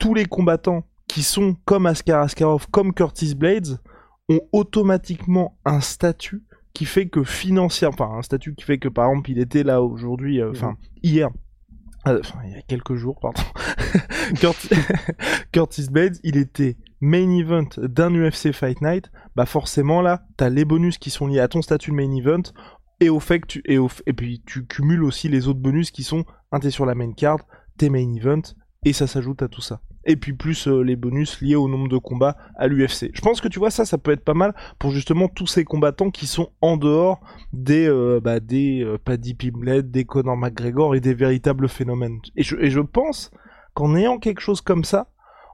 tous 0.00 0.14
les 0.14 0.26
combattants 0.26 0.84
qui 1.06 1.22
sont 1.22 1.56
comme 1.64 1.86
Askar 1.86 2.22
Askarov, 2.22 2.68
comme 2.70 2.94
Curtis 2.94 3.34
Blades, 3.34 3.78
ont 4.28 4.40
automatiquement 4.52 5.58
un 5.64 5.80
statut 5.80 6.42
qui 6.72 6.86
fait 6.86 7.08
que 7.08 7.22
financièrement, 7.22 7.96
enfin 8.00 8.18
un 8.18 8.22
statut 8.22 8.54
qui 8.54 8.64
fait 8.64 8.78
que 8.78 8.88
par 8.88 9.08
exemple 9.08 9.30
il 9.30 9.38
était 9.38 9.62
là 9.62 9.82
aujourd'hui, 9.82 10.40
euh, 10.40 10.52
enfin 10.52 10.76
hier, 11.02 11.28
euh, 12.06 12.20
enfin 12.20 12.38
il 12.46 12.52
y 12.52 12.54
a 12.54 12.62
quelques 12.62 12.94
jours, 12.94 13.18
pardon, 13.20 13.42
Curtis 15.52 15.88
Blades, 15.90 16.16
il 16.22 16.36
était 16.36 16.76
main 17.02 17.36
event 17.36 17.68
d'un 17.78 18.14
UFC 18.14 18.52
Fight 18.52 18.80
Night, 18.80 19.10
bah 19.34 19.44
forcément 19.44 20.00
là, 20.00 20.22
t'as 20.36 20.48
les 20.48 20.64
bonus 20.64 20.98
qui 20.98 21.10
sont 21.10 21.26
liés 21.26 21.40
à 21.40 21.48
ton 21.48 21.60
statut 21.60 21.90
de 21.90 21.96
main 21.96 22.14
event 22.14 22.42
et 23.00 23.08
au 23.08 23.18
fait 23.18 23.40
que 23.40 23.46
tu 23.48 23.62
et, 23.66 24.12
puis 24.12 24.40
tu 24.46 24.64
cumules 24.66 25.02
aussi 25.02 25.28
les 25.28 25.48
autres 25.48 25.58
bonus 25.58 25.90
qui 25.90 26.04
sont 26.04 26.24
un 26.52 26.60
t'es 26.60 26.70
sur 26.70 26.86
la 26.86 26.94
main 26.94 27.12
card, 27.12 27.40
t'es 27.76 27.88
main 27.88 28.14
event 28.14 28.42
et 28.84 28.92
ça 28.92 29.08
s'ajoute 29.08 29.42
à 29.42 29.48
tout 29.48 29.60
ça. 29.60 29.80
Et 30.04 30.14
puis 30.14 30.32
plus 30.32 30.68
euh, 30.68 30.82
les 30.82 30.94
bonus 30.94 31.40
liés 31.40 31.56
au 31.56 31.68
nombre 31.68 31.88
de 31.88 31.98
combats 31.98 32.36
à 32.56 32.68
l'UFC. 32.68 33.10
Je 33.14 33.20
pense 33.20 33.40
que 33.40 33.48
tu 33.48 33.58
vois 33.58 33.70
ça, 33.70 33.84
ça 33.84 33.98
peut 33.98 34.12
être 34.12 34.24
pas 34.24 34.34
mal 34.34 34.54
pour 34.78 34.92
justement 34.92 35.26
tous 35.26 35.48
ces 35.48 35.64
combattants 35.64 36.10
qui 36.10 36.28
sont 36.28 36.50
en 36.60 36.76
dehors 36.76 37.20
des 37.52 37.88
euh, 37.88 38.20
bah, 38.22 38.38
des 38.38 38.84
euh, 38.84 38.96
Paddy 39.04 39.34
Pimblett, 39.34 39.90
des 39.90 40.04
Conor 40.04 40.36
McGregor 40.36 40.94
et 40.94 41.00
des 41.00 41.14
véritables 41.14 41.68
phénomènes. 41.68 42.20
Et 42.36 42.44
je, 42.44 42.56
et 42.56 42.70
je 42.70 42.80
pense 42.80 43.32
qu'en 43.74 43.96
ayant 43.96 44.18
quelque 44.18 44.40
chose 44.40 44.60
comme 44.60 44.84
ça, 44.84 45.11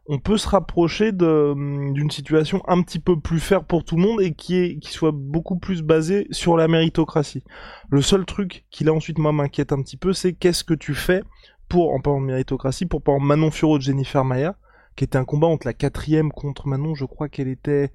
on 0.09 0.19
peut 0.19 0.39
se 0.39 0.49
rapprocher 0.49 1.13
hum, 1.21 1.93
d'une 1.93 2.11
situation 2.11 2.63
un 2.67 2.83
petit 2.83 2.99
peu 2.99 3.21
plus 3.21 3.41
fair 3.41 3.65
pour 3.65 3.85
tout 3.85 3.97
le 3.97 4.03
monde 4.03 4.21
et 4.23 4.33
qui 4.33 4.81
soit 4.83 5.13
beaucoup 5.13 5.59
plus 5.59 5.83
basée 5.83 6.27
sur 6.31 6.57
la 6.57 6.67
méritocratie. 6.67 7.45
Le 7.91 8.01
seul 8.03 8.25
truc 8.25 8.65
qui 8.71 8.85
là 8.85 8.93
ensuite 8.93 9.19
moi 9.19 9.33
m'inquiète 9.33 9.73
un 9.73 9.83
petit 9.83 9.99
peu, 9.99 10.13
c'est 10.15 10.33
qu'est-ce 10.33 10.65
que 10.65 10.75
tu 10.75 10.95
fais 10.95 11.23
pour 11.69 11.93
en 11.93 12.01
parlant 12.01 12.23
de 12.23 12.27
méritocratie 12.27 12.87
pour 12.87 13.03
par 13.03 13.17
exemple 13.17 13.29
Manon 13.29 13.51
Furo 13.51 13.77
de 13.77 13.83
Jennifer 13.83 14.25
Maya, 14.25 14.57
qui 14.97 15.05
était 15.05 15.19
un 15.19 15.25
combat 15.27 15.47
entre 15.47 15.67
la 15.67 15.75
quatrième 15.75 16.33
contre 16.33 16.67
Manon, 16.67 16.95
je 16.95 17.05
crois 17.05 17.29
qu'elle 17.29 17.49
était 17.49 17.93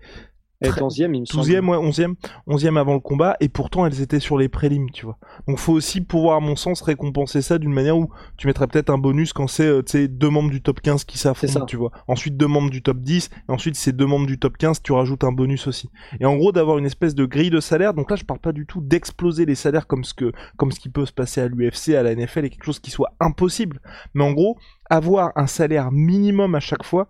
Elle 0.64 0.70
est 0.70 0.72
Très- 0.72 0.82
11e, 0.82 1.14
il 1.14 1.22
me 1.22 1.26
semble. 1.26 1.44
12e, 1.44 1.70
ouais, 1.70 1.78
11e, 1.78 2.16
11e 2.48 2.78
avant 2.78 2.94
le 2.94 3.00
combat, 3.02 3.36
et 3.42 3.50
pourtant 3.50 3.86
elles 3.86 4.02
étaient 4.02 4.22
sur 4.22 4.38
les 4.38 4.48
prélims, 4.48 4.90
tu 4.92 5.06
vois. 5.06 5.18
Donc 5.48 5.60
faut 5.60 5.74
aussi 5.74 6.00
pouvoir, 6.02 6.38
à 6.38 6.40
mon 6.40 6.56
sens, 6.56 6.82
récompenser 6.82 7.42
ça 7.42 7.58
d'une 7.60 7.74
manière 7.74 7.98
où 7.98 8.10
tu 8.38 8.48
mettrais 8.48 8.68
peut-être 8.68 8.90
un 8.90 8.98
bonus 8.98 9.34
quand 9.34 9.48
c'est, 9.48 9.68
euh, 9.68 9.84
deux 10.08 10.30
membres 10.30 10.50
du 10.50 10.62
top 10.62 10.80
15 10.82 11.04
qui 11.04 11.18
s'affrontent, 11.18 11.66
tu 11.66 11.76
vois. 11.76 11.92
Ensuite 12.08 12.38
deux 12.38 12.48
membres 12.48 12.70
du 12.70 12.82
top 12.82 12.98
10, 13.00 13.30
et 13.50 13.52
ensuite 13.52 13.76
ces 13.76 13.92
deux 13.92 14.06
membres 14.06 14.26
du 14.26 14.40
top 14.40 14.58
15, 14.58 14.82
tu 14.82 14.94
rajoutes 14.94 15.24
un 15.26 15.34
bonus 15.34 15.68
aussi. 15.68 15.90
Et 16.22 16.26
en 16.26 16.36
gros, 16.38 16.52
d'avoir 16.54 16.78
une 16.78 16.86
espèce 16.86 17.14
de 17.14 17.26
grille 17.26 17.50
de 17.50 17.60
salaire, 17.60 17.94
donc 17.94 18.10
là 18.10 18.16
je 18.16 18.24
parle 18.24 18.40
pas 18.40 18.54
du 18.54 18.66
tout 18.66 18.80
d'exploser 18.82 19.46
les 19.46 19.56
salaires 19.56 19.86
comme 19.86 20.06
ce 20.06 20.14
que, 20.14 20.32
comme 20.56 20.72
ce 20.72 20.80
qui 20.80 20.88
peut 20.90 21.06
se 21.06 21.12
passer 21.14 21.42
à 21.42 21.48
l'UFC, 21.50 21.90
à 21.96 22.04
la 22.04 22.16
NFL, 22.16 22.46
et 22.46 22.50
quelque 22.50 22.64
chose 22.66 22.80
qui 22.80 22.90
soit 22.92 23.12
impossible. 23.20 23.82
Mais 24.14 24.24
en 24.24 24.32
gros, 24.32 24.58
avoir 24.90 25.32
un 25.36 25.48
salaire 25.48 25.92
minimum 25.92 26.56
à 26.56 26.60
chaque 26.62 26.84
fois, 26.86 27.08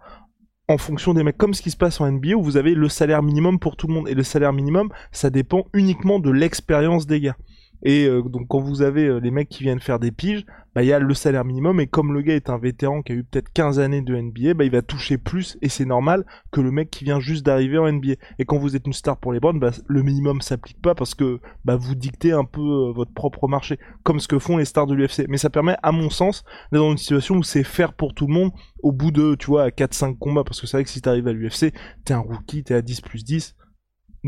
en 0.67 0.78
fonction 0.78 1.13
des 1.13 1.23
mecs, 1.23 1.38
comme 1.38 1.54
ce 1.54 1.62
qui 1.62 1.71
se 1.71 1.78
passe 1.78 1.99
en 1.99 2.10
NBA 2.12 2.36
où 2.36 2.43
vous 2.43 2.58
avez 2.58 2.73
le 2.73 2.89
salaire 2.89 3.21
minimum 3.21 3.60
pour 3.60 3.76
tout 3.76 3.88
le 3.88 3.93
monde. 3.93 4.08
Et 4.08 4.13
le 4.13 4.23
salaire 4.23 4.54
minimum, 4.54 4.89
ça 5.12 5.30
dépend 5.30 5.65
uniquement 5.73 6.19
de 6.19 6.32
l'expérience 6.32 7.06
des 7.06 7.19
gars. 7.19 7.36
Et 7.83 8.05
euh, 8.05 8.21
donc 8.21 8.47
quand 8.47 8.61
vous 8.61 8.81
avez 8.81 9.05
euh, 9.05 9.19
les 9.19 9.29
mecs 9.29 9.49
qui 9.49 9.63
viennent 9.63 9.81
faire 9.81 9.99
des 9.99 10.11
piges, 10.11 10.45
bah 10.73 10.83
il 10.83 10.87
y 10.87 10.93
a 10.93 10.99
le 10.99 11.13
salaire 11.13 11.43
minimum 11.43 11.79
et 11.79 11.87
comme 11.87 12.13
le 12.13 12.21
gars 12.21 12.33
est 12.33 12.49
un 12.49 12.57
vétéran 12.57 13.01
qui 13.01 13.11
a 13.11 13.15
eu 13.15 13.23
peut-être 13.23 13.51
15 13.51 13.79
années 13.79 14.01
de 14.01 14.15
NBA, 14.15 14.53
bah 14.53 14.63
il 14.63 14.71
va 14.71 14.81
toucher 14.81 15.17
plus 15.17 15.57
et 15.61 15.67
c'est 15.67 15.85
normal 15.85 16.25
que 16.51 16.61
le 16.61 16.71
mec 16.71 16.89
qui 16.89 17.03
vient 17.03 17.19
juste 17.19 17.45
d'arriver 17.45 17.77
en 17.77 17.91
NBA. 17.91 18.13
Et 18.39 18.45
quand 18.45 18.57
vous 18.57 18.75
êtes 18.77 18.87
une 18.87 18.93
star 18.93 19.17
pour 19.17 19.33
les 19.33 19.41
Browns, 19.41 19.59
bah 19.59 19.71
le 19.85 20.01
minimum 20.01 20.41
s'applique 20.41 20.81
pas 20.81 20.95
parce 20.95 21.13
que 21.13 21.41
bah 21.65 21.75
vous 21.75 21.93
dictez 21.93 22.31
un 22.31 22.45
peu 22.45 22.61
euh, 22.61 22.91
votre 22.93 23.13
propre 23.13 23.49
marché 23.49 23.77
comme 24.03 24.21
ce 24.21 24.29
que 24.29 24.39
font 24.39 24.57
les 24.57 24.65
stars 24.65 24.87
de 24.87 24.95
l'UFC. 24.95 25.25
Mais 25.27 25.37
ça 25.37 25.49
permet 25.49 25.75
à 25.83 25.91
mon 25.91 26.09
sens 26.09 26.45
d'être 26.71 26.81
dans 26.81 26.91
une 26.91 26.97
situation 26.97 27.35
où 27.35 27.43
c'est 27.43 27.63
faire 27.63 27.93
pour 27.93 28.13
tout 28.13 28.27
le 28.27 28.33
monde 28.33 28.51
au 28.81 28.93
bout 28.93 29.11
de, 29.11 29.35
tu 29.35 29.47
vois, 29.47 29.69
4-5 29.69 30.17
combats. 30.17 30.45
Parce 30.45 30.61
que 30.61 30.67
c'est 30.67 30.77
vrai 30.77 30.83
que 30.85 30.89
si 30.89 31.01
t'arrives 31.01 31.27
à 31.27 31.33
l'UFC, 31.33 31.73
t'es 32.05 32.13
un 32.13 32.19
rookie, 32.19 32.63
t'es 32.63 32.75
à 32.75 32.81
10 32.81 33.01
plus 33.01 33.25
10, 33.25 33.55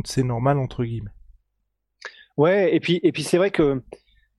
c'est 0.03 0.23
normal, 0.23 0.59
entre 0.59 0.83
guillemets. 0.83 1.11
Ouais, 2.37 2.75
et 2.75 2.79
puis, 2.79 2.99
et 3.03 3.11
puis 3.11 3.23
c'est 3.23 3.37
vrai 3.37 3.51
que 3.51 3.81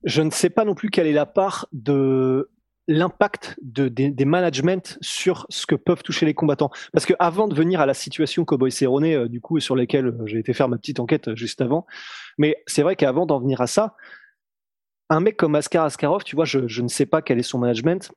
je 0.03 0.21
ne 0.21 0.29
sais 0.29 0.49
pas 0.49 0.65
non 0.65 0.75
plus 0.75 0.89
quelle 0.89 1.07
est 1.07 1.13
la 1.13 1.25
part 1.25 1.67
de 1.71 2.49
l'impact 2.87 3.57
de, 3.61 3.89
des, 3.89 4.25
managements 4.25 4.97
sur 5.01 5.45
ce 5.49 5.65
que 5.65 5.75
peuvent 5.75 6.03
toucher 6.03 6.25
les 6.25 6.33
combattants. 6.33 6.71
Parce 6.93 7.05
que 7.05 7.13
avant 7.19 7.47
de 7.49 7.55
venir 7.55 7.81
à 7.81 7.85
la 7.85 7.93
situation 7.93 8.45
Cowboy 8.45 8.71
Cerrone, 8.71 9.05
euh, 9.05 9.27
du 9.27 9.41
coup, 9.41 9.59
sur 9.59 9.75
lesquelles 9.75 10.07
euh, 10.07 10.25
j'ai 10.25 10.39
été 10.39 10.53
faire 10.53 10.69
ma 10.69 10.77
petite 10.77 11.01
enquête 11.01 11.27
euh, 11.27 11.35
juste 11.35 11.59
avant, 11.61 11.85
mais 12.37 12.63
c'est 12.65 12.83
vrai 12.83 12.95
qu'avant 12.95 13.25
d'en 13.25 13.41
venir 13.41 13.59
à 13.59 13.67
ça, 13.67 13.95
un 15.09 15.19
mec 15.19 15.35
comme 15.35 15.55
Askar 15.55 15.83
Askarov, 15.83 16.23
tu 16.23 16.35
vois, 16.35 16.45
je, 16.45 16.67
je 16.67 16.81
ne 16.81 16.87
sais 16.87 17.05
pas 17.05 17.21
quel 17.21 17.39
est 17.39 17.43
son 17.43 17.59
management, 17.59 18.09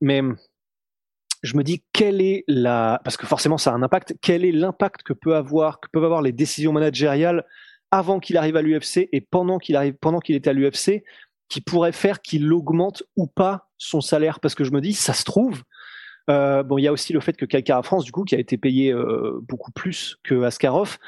mais 0.00 0.22
je 1.42 1.56
me 1.56 1.62
dis 1.62 1.84
quelle 1.92 2.22
est 2.22 2.44
la 2.48 3.00
parce 3.04 3.16
que 3.16 3.26
forcément 3.26 3.58
ça 3.58 3.70
a 3.70 3.74
un 3.74 3.82
impact 3.82 4.14
quel 4.20 4.44
est 4.44 4.52
l'impact 4.52 5.02
que 5.02 5.12
peut 5.12 5.36
avoir 5.36 5.80
que 5.80 5.88
peuvent 5.92 6.04
avoir 6.04 6.22
les 6.22 6.32
décisions 6.32 6.72
managériales 6.72 7.44
avant 7.96 8.20
qu'il 8.20 8.36
arrive 8.36 8.56
à 8.56 8.62
l'UFC 8.62 9.08
et 9.12 9.20
pendant 9.20 9.58
qu'il 9.58 9.76
arrive 9.76 9.96
à 10.04 10.52
l'UFC 10.52 11.02
qui 11.48 11.60
pourrait 11.60 11.92
faire 11.92 12.20
qu'il 12.20 12.52
augmente 12.52 13.04
ou 13.16 13.26
pas 13.26 13.68
son 13.78 14.00
salaire. 14.00 14.40
Parce 14.40 14.54
que 14.54 14.64
je 14.64 14.72
me 14.72 14.80
dis 14.80 14.92
ça 14.92 15.12
se 15.12 15.24
trouve. 15.24 15.62
Euh, 16.28 16.62
il 16.76 16.82
y 16.82 16.88
a 16.88 16.92
aussi 16.92 17.12
le 17.12 17.20
fait 17.20 17.36
que 17.36 17.44
Kalkara 17.44 17.82
France 17.84 18.04
du 18.04 18.10
coup 18.10 18.24
qui 18.24 18.34
a 18.34 18.38
été 18.38 18.56
payé 18.56 18.92
euh, 18.92 19.38
beaucoup 19.42 19.70
plus 19.70 20.16
que 20.24 20.42
Askarov 20.42 20.98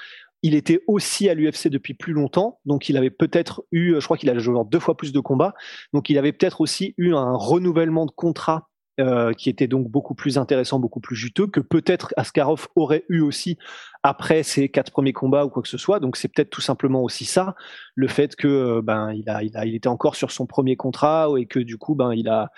il 0.42 0.55
était 0.55 0.81
aussi 0.87 1.29
à 1.29 1.35
l'UFC 1.35 1.68
depuis 1.68 1.94
plus 1.94 2.12
longtemps, 2.12 2.61
donc 2.64 2.88
il 2.88 2.96
avait 2.96 3.11
peut-être 3.11 3.64
eu, 3.72 3.94
je 3.98 4.05
crois 4.05 4.16
qu'il 4.16 4.31
a 4.31 4.38
joué 4.38 4.57
deux 4.70 4.79
fois 4.79 4.96
plus 4.96 5.12
de 5.12 5.20
combats, 5.20 5.55
donc 5.92 6.11
il 6.11 6.18
avait 6.18 6.33
peut-être 6.33 6.61
aussi 6.61 6.94
eu 6.96 7.14
un 7.14 7.35
renouvellement 7.35 8.07
de 8.07 8.12
contrat 8.12 8.68
euh, 9.01 9.33
qui 9.33 9.49
était 9.49 9.69
donc 9.69 9.89
beaucoup 9.89 10.15
plus 10.15 10.39
intéressant, 10.39 10.79
beaucoup 10.79 11.01
plus 11.01 11.17
juteux 11.17 11.47
que 11.47 11.61
peut-être 11.61 12.13
Askarov 12.17 12.69
aurait 12.75 13.05
eu 13.09 13.21
aussi 13.21 13.57
après 14.03 14.43
ses 14.43 14.69
quatre 14.69 14.91
premiers 14.91 15.13
combats 15.13 15.45
ou 15.45 15.51
quoi 15.51 15.63
que 15.63 15.69
ce 15.69 15.79
soit. 15.79 16.01
Donc 16.01 16.17
c'est 16.17 16.29
peut-être 16.29 16.51
tout 16.51 16.61
simplement 16.61 17.03
aussi 17.03 17.25
ça, 17.25 17.55
le 17.95 18.09
fait 18.09 18.35
que 18.35 18.49
euh, 18.49 18.83
ben 18.83 19.13
il 19.13 19.29
a, 19.31 19.43
il 19.43 19.57
a, 19.57 19.67
il 19.67 19.75
était 19.75 19.89
encore 19.89 20.17
sur 20.17 20.31
son 20.31 20.47
premier 20.47 20.77
contrat 20.77 21.29
et 21.39 21.47
que 21.47 21.61
du 21.61 21.79
coup 21.79 21.95
ben 21.95 22.13
il 22.13 22.29
a, 22.29 22.51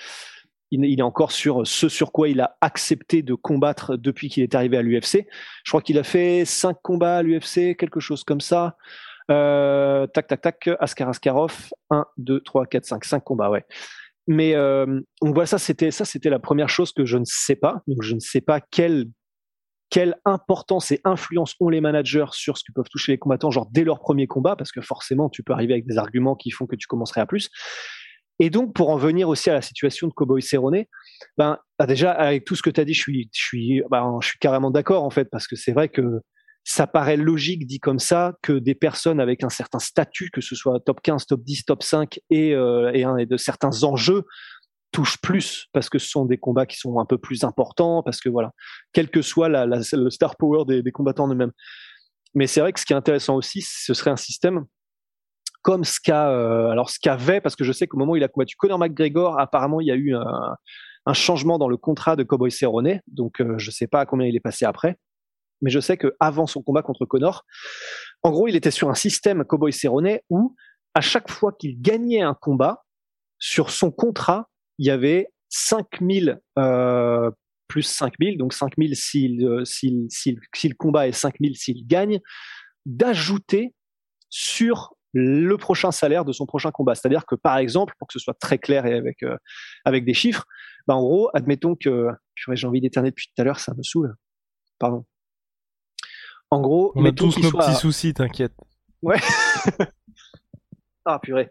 il, 0.71 0.99
est 0.99 1.03
encore 1.03 1.33
sur 1.33 1.67
ce 1.67 1.89
sur 1.89 2.13
quoi 2.13 2.29
il 2.29 2.41
a 2.41 2.57
accepté 2.61 3.23
de 3.23 3.35
combattre 3.35 3.97
depuis 3.97 4.29
qu'il 4.29 4.43
est 4.43 4.55
arrivé 4.55 4.77
à 4.77 4.83
l'UFC. 4.83 5.27
Je 5.65 5.71
crois 5.71 5.83
qu'il 5.83 5.99
a 5.99 6.05
fait 6.05 6.45
cinq 6.45 6.77
combats 6.83 7.19
à 7.19 7.23
l'UFC, 7.23 7.77
quelque 7.77 8.01
chose 8.01 8.25
comme 8.25 8.41
ça. 8.41 8.77
Euh, 9.31 10.07
tac, 10.09 10.27
tac, 10.27 10.41
tac, 10.41 10.71
Askar 10.81 11.09
Askarov, 11.09 11.71
1, 11.91 12.05
2, 12.19 12.41
3, 12.41 12.67
4, 12.67 12.85
5, 12.85 13.05
5 13.05 13.25
combats, 13.25 13.51
ouais. 13.51 13.65
Mais 14.31 14.55
euh, 14.55 14.87
donc 15.23 15.35
voilà, 15.35 15.47
ça 15.47 15.59
c'était 15.59 15.91
ça 15.91 16.05
c'était 16.05 16.31
la 16.31 16.39
première 16.39 16.69
chose 16.69 16.93
que 16.93 17.05
je 17.05 17.19
ne 17.19 17.25
sais 17.25 17.57
pas. 17.57 17.83
Donc 17.89 18.01
je 18.03 18.15
ne 18.15 18.21
sais 18.21 18.41
pas 18.41 18.61
quel 18.61 19.07
quelle 19.91 20.15
importance 20.25 20.93
et 20.93 21.01
influence 21.03 21.57
ont 21.59 21.69
les 21.69 21.81
managers 21.81 22.27
sur 22.31 22.57
ce 22.57 22.63
que 22.63 22.71
peuvent 22.73 22.89
toucher 22.89 23.11
les 23.11 23.19
combattants, 23.19 23.51
genre 23.51 23.69
dès 23.73 23.83
leur 23.83 23.99
premier 23.99 24.29
combat, 24.29 24.55
parce 24.55 24.71
que 24.71 24.81
forcément, 24.81 25.29
tu 25.31 25.43
peux 25.43 25.53
arriver 25.53 25.73
avec 25.73 25.85
des 25.85 25.99
arguments 25.99 26.37
qui 26.37 26.53
font 26.53 26.67
que 26.67 26.77
tu 26.77 26.87
commencerais 26.87 27.21
à 27.21 27.27
plus. 27.27 27.51
Et 28.39 28.51
donc, 28.51 28.73
pour 28.73 28.91
en 28.91 28.97
venir 28.97 29.29
aussi 29.29 29.51
à 29.51 29.55
la 29.55 29.63
situation 29.63 30.07
de 30.07 30.13
Cowboy 30.13 30.43
Cerrone, 30.43 30.85
ben, 31.37 31.59
ah, 31.81 31.87
déjà, 31.87 32.13
avec 32.13 32.45
tout 32.45 32.55
ce 32.55 32.63
que 32.63 32.71
tu 32.71 32.81
as 32.81 32.85
dit, 32.85 32.95
je 32.95 33.01
suis, 33.01 33.31
je 33.35 33.43
suis, 33.43 33.83
ben, 33.91 34.17
je 34.23 34.29
suis 34.29 34.39
carrément 34.39 34.71
d'accord, 34.71 35.03
en 35.03 35.11
fait, 35.11 35.25
parce 35.29 35.49
que 35.49 35.57
c'est 35.57 35.73
vrai 35.73 35.89
que 35.89 36.21
ça 36.65 36.87
paraît 36.87 37.17
logique 37.17 37.67
dit 37.67 37.81
comme 37.81 37.99
ça 37.99 38.35
que 38.43 38.53
des 38.53 38.75
personnes 38.75 39.21
avec 39.21 39.43
un 39.43 39.49
certain 39.49 39.79
statut, 39.79 40.31
que 40.31 40.41
ce 40.41 40.55
soit 40.55 40.79
top 40.81 41.01
15, 41.03 41.27
top 41.27 41.43
10, 41.43 41.65
top 41.65 41.83
5 41.83 42.21
et, 42.31 42.55
euh, 42.55 42.93
et, 42.93 43.27
de 43.27 43.37
certains 43.37 43.83
enjeux, 43.83 44.25
touche 44.93 45.21
plus 45.21 45.69
parce 45.73 45.89
que 45.89 45.99
ce 45.99 46.09
sont 46.09 46.27
des 46.27 46.39
combats 46.39 46.67
qui 46.67 46.77
sont 46.77 46.99
un 46.99 47.07
peu 47.07 47.19
plus 47.19 47.45
importants, 47.45 48.03
parce 48.03 48.21
que 48.21 48.29
voilà, 48.29 48.53
quel 48.93 49.09
que 49.09 49.23
soit 49.23 49.49
le 49.49 50.11
star 50.11 50.37
power 50.37 50.65
des, 50.67 50.83
des 50.83 50.93
combattants 50.93 51.29
eux-mêmes. 51.29 51.53
Mais 52.35 52.47
c'est 52.47 52.61
vrai 52.61 52.73
que 52.73 52.81
ce 52.81 52.85
qui 52.85 52.93
est 52.93 52.97
intéressant 52.97 53.37
aussi, 53.37 53.63
ce 53.63 53.95
serait 53.95 54.11
un 54.11 54.17
système 54.17 54.65
comme 55.63 55.85
ce 55.85 56.01
qu'a 56.01 56.31
euh, 56.31 56.71
alors 56.71 56.89
ce 56.89 56.99
qu'avait 56.99 57.43
parce 57.43 57.55
que 57.55 57.65
je 57.65 57.73
sais 57.73 57.87
qu'au 57.87 57.99
moment 57.99 58.13
où 58.13 58.17
il 58.17 58.25
a 58.25 58.29
combattu 58.29 58.57
Conor 58.57 58.79
McGregor, 58.79 59.39
apparemment 59.39 59.81
il 59.81 59.89
y 59.89 59.91
a 59.91 59.95
eu 59.95 60.15
un, 60.15 60.57
un 61.07 61.13
changement 61.13 61.59
dans 61.59 61.69
le 61.69 61.77
contrat 61.77 62.17
de 62.17 62.23
Cowboy 62.23 62.51
Cerrone, 62.51 63.01
donc 63.09 63.41
euh, 63.41 63.59
je 63.59 63.71
sais 63.71 63.87
pas 63.87 64.01
à 64.01 64.07
combien 64.07 64.27
il 64.27 64.37
est 64.37 64.41
passé 64.41 64.65
après, 64.65 64.97
mais 65.63 65.71
je 65.71 65.81
sais 65.81 65.97
que 65.97 66.15
avant 66.21 66.47
son 66.47 66.63
combat 66.63 66.83
contre 66.83 67.07
Conor, 67.07 67.45
en 68.23 68.31
gros 68.31 68.49
il 68.49 68.57
était 68.57 68.71
sur 68.71 68.91
un 68.91 68.95
système 68.95 69.45
Cowboy 69.45 69.73
Cerrone 69.73 70.19
où 70.29 70.55
à 70.95 71.01
chaque 71.01 71.31
fois 71.31 71.53
qu'il 71.53 71.81
gagnait 71.81 72.23
un 72.23 72.35
combat 72.35 72.85
sur 73.39 73.71
son 73.71 73.91
contrat 73.91 74.49
il 74.79 74.87
y 74.87 74.91
avait 74.91 75.29
5000 75.51 76.41
euh, 76.59 77.31
plus 77.71 77.83
5000, 77.83 78.37
donc 78.37 78.53
5000 78.53 78.97
s'il, 78.97 79.45
euh, 79.45 79.65
s'il, 79.65 80.07
s'il, 80.11 80.41
si 80.55 80.69
le 80.69 80.75
combat 80.75 81.07
est 81.07 81.13
5000 81.13 81.57
s'il 81.57 81.87
gagne, 81.87 82.21
d'ajouter 82.85 83.75
sur 84.29 84.95
le 85.13 85.57
prochain 85.57 85.93
salaire 85.93 86.25
de 86.25 86.33
son 86.33 86.47
prochain 86.47 86.71
combat. 86.73 86.95
C'est-à-dire 86.95 87.27
que, 87.27 87.37
par 87.37 87.59
exemple, 87.59 87.95
pour 87.99 88.09
que 88.09 88.13
ce 88.13 88.19
soit 88.19 88.39
très 88.39 88.59
clair 88.59 88.87
et 88.87 88.95
avec, 88.95 89.23
euh, 89.23 89.37
avec 89.85 90.05
des 90.05 90.15
chiffres, 90.15 90.45
bah, 90.87 90.95
en 90.95 91.03
gros, 91.03 91.31
admettons 91.33 91.77
que 91.77 92.09
j'ai 92.35 92.67
envie 92.67 92.81
d'éterner 92.81 93.11
depuis 93.11 93.29
tout 93.35 93.41
à 93.41 93.45
l'heure, 93.45 93.61
ça 93.61 93.75
me 93.75 93.83
saoule. 93.83 94.15
Pardon. 94.79 95.05
En 96.51 96.61
gros, 96.61 96.93
on 96.97 97.05
a 97.05 97.13
tous 97.13 97.39
nos 97.39 97.51
petits 97.51 97.75
soucis, 97.75 98.15
t'inquiète. 98.15 98.55
Ouais. 99.03 99.19
ah 101.05 101.19
purée 101.21 101.49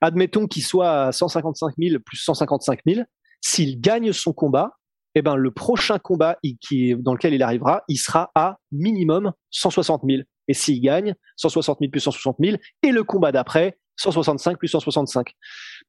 admettons 0.00 0.46
qu'il 0.46 0.62
soit 0.62 1.06
à 1.06 1.12
155 1.12 1.74
000 1.78 2.00
plus 2.04 2.18
155 2.18 2.80
000, 2.86 3.02
s'il 3.40 3.80
gagne 3.80 4.12
son 4.12 4.32
combat, 4.32 4.72
eh 5.14 5.22
ben, 5.22 5.36
le 5.36 5.50
prochain 5.50 5.98
combat 5.98 6.36
qui, 6.60 6.94
dans 6.96 7.12
lequel 7.12 7.34
il 7.34 7.42
arrivera, 7.42 7.82
il 7.88 7.96
sera 7.96 8.30
à 8.34 8.58
minimum 8.72 9.32
160 9.50 10.02
000. 10.08 10.22
Et 10.48 10.54
s'il 10.54 10.80
gagne, 10.80 11.14
160 11.36 11.78
000 11.80 11.90
plus 11.90 12.00
160 12.00 12.36
000, 12.40 12.56
et 12.82 12.90
le 12.90 13.04
combat 13.04 13.32
d'après, 13.32 13.78
165 13.96 14.58
plus 14.58 14.68
165. 14.68 15.32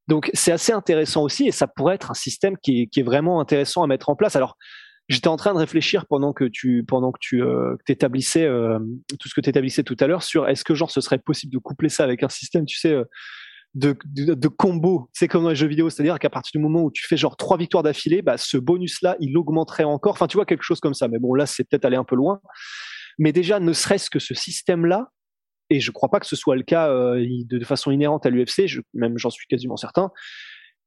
Donc 0.07 0.31
c'est 0.33 0.51
assez 0.51 0.71
intéressant 0.71 1.23
aussi, 1.23 1.47
et 1.47 1.51
ça 1.51 1.67
pourrait 1.67 1.95
être 1.95 2.11
un 2.11 2.15
système 2.15 2.57
qui 2.57 2.81
est, 2.81 2.87
qui 2.87 3.01
est 3.01 3.03
vraiment 3.03 3.39
intéressant 3.39 3.83
à 3.83 3.87
mettre 3.87 4.09
en 4.09 4.15
place. 4.15 4.35
Alors, 4.35 4.57
j'étais 5.09 5.27
en 5.27 5.35
train 5.35 5.53
de 5.53 5.59
réfléchir 5.59 6.05
pendant 6.05 6.33
que 6.33 6.45
tu 6.45 6.83
pendant 6.87 7.11
que 7.11 7.19
tu 7.19 7.41
euh, 7.43 7.75
établissais 7.87 8.45
euh, 8.45 8.79
tout 9.19 9.27
ce 9.27 9.33
que 9.33 9.41
tu 9.41 9.49
établissais 9.49 9.83
tout 9.83 9.97
à 9.99 10.07
l'heure 10.07 10.23
sur 10.23 10.47
est-ce 10.47 10.63
que 10.63 10.75
genre 10.75 10.91
ce 10.91 11.01
serait 11.01 11.17
possible 11.17 11.51
de 11.51 11.57
coupler 11.57 11.89
ça 11.89 12.03
avec 12.03 12.23
un 12.23 12.29
système, 12.29 12.65
tu 12.65 12.77
sais, 12.77 12.93
euh, 12.93 13.03
de, 13.75 13.95
de, 14.05 14.47
combo. 14.47 15.09
C'est 15.13 15.27
comme 15.27 15.43
dans 15.43 15.49
les 15.49 15.55
jeux 15.55 15.67
vidéo, 15.67 15.89
c'est-à-dire 15.89 16.17
qu'à 16.17 16.29
partir 16.29 16.59
du 16.59 16.63
moment 16.63 16.83
où 16.83 16.91
tu 16.91 17.05
fais 17.05 17.17
genre 17.17 17.37
trois 17.37 17.57
victoires 17.57 17.83
d'affilée, 17.83 18.23
bah, 18.23 18.37
ce 18.37 18.57
bonus-là, 18.57 19.15
il 19.19 19.37
augmenterait 19.37 19.83
encore. 19.83 20.13
Enfin, 20.13 20.25
tu 20.25 20.37
vois, 20.37 20.45
quelque 20.45 20.63
chose 20.63 20.79
comme 20.79 20.95
ça. 20.95 21.07
Mais 21.07 21.19
bon, 21.19 21.35
là, 21.35 21.45
c'est 21.45 21.63
peut-être 21.65 21.85
aller 21.85 21.95
un 21.95 22.03
peu 22.03 22.15
loin. 22.15 22.41
Mais 23.19 23.31
déjà, 23.31 23.59
ne 23.59 23.71
serait-ce 23.71 24.09
que 24.09 24.17
ce 24.17 24.33
système-là, 24.33 25.11
et 25.69 25.79
je 25.79 25.91
crois 25.91 26.09
pas 26.09 26.19
que 26.19 26.25
ce 26.25 26.35
soit 26.35 26.55
le 26.55 26.63
cas 26.63 26.89
de, 26.89 27.63
façon 27.63 27.91
inhérente 27.91 28.25
à 28.25 28.31
l'UFC, 28.31 28.63
même 28.95 29.19
j'en 29.19 29.29
suis 29.29 29.45
quasiment 29.45 29.77
certain, 29.77 30.09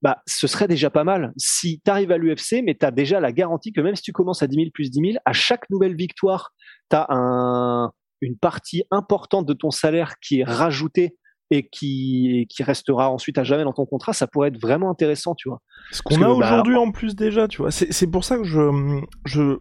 bah, 0.03 0.19
ce 0.27 0.47
serait 0.47 0.69
déjà 0.69 0.91
pas 0.91 1.05
mal. 1.05 1.33
Si 1.37 1.81
tu 1.85 1.91
arrives 1.91 2.11
à 2.11 2.19
l'UFC, 2.19 2.63
mais 2.65 2.75
tu 2.75 2.85
as 2.85 2.91
déjà 2.91 3.21
la 3.21 3.33
garantie 3.33 3.73
que 3.73 3.81
même 3.81 3.95
si 3.95 4.03
tu 4.03 4.13
commences 4.13 4.43
à 4.43 4.49
10 4.49 4.57
000 4.57 4.71
plus 4.75 4.91
10 4.91 5.01
000, 5.13 5.19
à 5.25 5.33
chaque 5.33 5.71
nouvelle 5.71 5.95
victoire, 5.95 6.53
tu 6.91 6.97
as 6.97 7.07
un, 7.09 7.93
une 8.21 8.37
partie 8.37 8.85
importante 8.91 9.47
de 9.47 9.53
ton 9.53 9.71
salaire 9.71 10.15
qui 10.21 10.41
est 10.41 10.45
rajoutée 10.45 11.17
et 11.51 11.69
qui, 11.69 12.47
qui 12.49 12.63
restera 12.63 13.11
ensuite 13.11 13.39
à 13.39 13.45
jamais 13.45 13.65
dans 13.65 13.75
ton 13.75 13.85
contrat, 13.85 14.13
ça 14.13 14.27
pourrait 14.27 14.49
être 14.49 14.61
vraiment 14.61 14.91
intéressant, 14.91 15.35
tu 15.35 15.49
vois. 15.49 15.61
Ce 15.91 16.03
qu'on 16.03 16.17
a 16.17 16.27
bah, 16.27 16.31
aujourd'hui 16.31 16.77
en 16.77 16.91
plus 16.91 17.15
déjà, 17.15 17.47
tu 17.47 17.59
vois. 17.59 17.71
C'est 17.71 18.07
pour 18.07 18.25
ça 18.25 18.39
que 18.39 18.45
je, 18.45 19.01
je, 19.27 19.59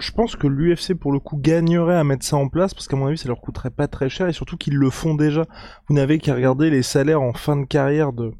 je 0.00 0.10
pense 0.10 0.36
que 0.36 0.48
l'UFC 0.48 0.94
pour 0.94 1.12
le 1.12 1.20
coup 1.20 1.38
gagnerait 1.38 1.96
à 1.96 2.04
mettre 2.04 2.26
ça 2.26 2.36
en 2.36 2.48
place 2.48 2.74
parce 2.74 2.88
qu'à 2.88 2.96
mon 2.96 3.06
avis 3.06 3.18
ça 3.18 3.28
leur 3.28 3.40
coûterait 3.40 3.70
pas 3.70 3.86
très 3.86 4.08
cher 4.08 4.28
et 4.28 4.32
surtout 4.32 4.56
qu'ils 4.56 4.76
le 4.76 4.90
font 4.90 5.14
déjà. 5.14 5.44
Vous 5.88 5.94
n'avez 5.94 6.18
qu'à 6.18 6.34
regarder 6.34 6.70
les 6.70 6.82
salaires 6.82 7.22
en 7.22 7.32
fin 7.32 7.56
de 7.56 7.66
carrière 7.66 8.12
de 8.12 8.32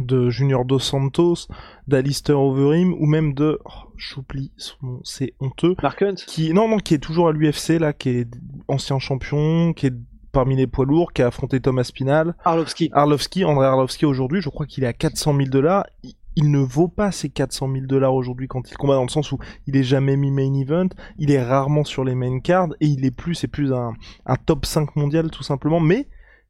de 0.00 0.30
Junior 0.30 0.64
Dos 0.64 0.78
Santos, 0.78 1.48
d'Alistair 1.88 2.40
Overeem 2.40 2.94
ou 2.94 3.06
même 3.06 3.34
de 3.34 3.58
oh, 3.64 3.92
j'oublie 3.96 4.52
son 4.56 4.76
nom, 4.82 5.00
c'est 5.04 5.34
honteux. 5.40 5.74
Mark 5.82 6.02
Hunt 6.02 6.14
qui 6.26 6.52
non 6.52 6.68
non 6.68 6.78
qui 6.78 6.94
est 6.94 6.98
toujours 6.98 7.28
à 7.28 7.32
l'UFC 7.32 7.78
là 7.78 7.92
qui 7.92 8.10
est 8.10 8.28
ancien 8.68 8.98
champion, 8.98 9.72
qui 9.72 9.86
est 9.86 9.94
parmi 10.32 10.56
les 10.56 10.66
poids 10.66 10.84
lourds, 10.84 11.12
qui 11.12 11.22
a 11.22 11.26
affronté 11.26 11.60
Thomas 11.60 11.84
Spinal. 11.84 12.34
Arlovski. 12.44 12.88
Arlovski, 12.92 13.44
André 13.44 13.66
Arlovski 13.66 14.06
aujourd'hui, 14.06 14.40
je 14.40 14.48
crois 14.48 14.66
qu'il 14.66 14.84
est 14.84 14.88
à 14.88 14.92
400 14.92 15.36
000 15.36 15.48
dollars. 15.48 15.86
Il 16.36 16.50
ne 16.50 16.60
vaut 16.60 16.88
pas 16.88 17.10
ces 17.10 17.28
400 17.28 17.72
000 17.72 17.86
dollars 17.86 18.14
aujourd'hui 18.14 18.46
quand 18.46 18.70
il 18.70 18.76
combat 18.76 18.94
dans 18.94 19.02
le 19.02 19.08
sens 19.08 19.32
où 19.32 19.38
il 19.66 19.76
est 19.76 19.82
jamais 19.82 20.16
mis 20.16 20.30
main 20.30 20.54
event, 20.54 20.88
il 21.18 21.30
est 21.32 21.42
rarement 21.42 21.84
sur 21.84 22.04
les 22.04 22.14
main 22.14 22.38
cards 22.38 22.68
et 22.80 22.86
il 22.86 23.04
est 23.04 23.10
plus, 23.10 23.34
c'est 23.34 23.48
plus 23.48 23.72
un, 23.72 23.94
un 24.26 24.36
top 24.36 24.64
5 24.64 24.94
mondial 24.94 25.30
tout 25.30 25.42
simplement, 25.42 25.80
mais 25.80 26.06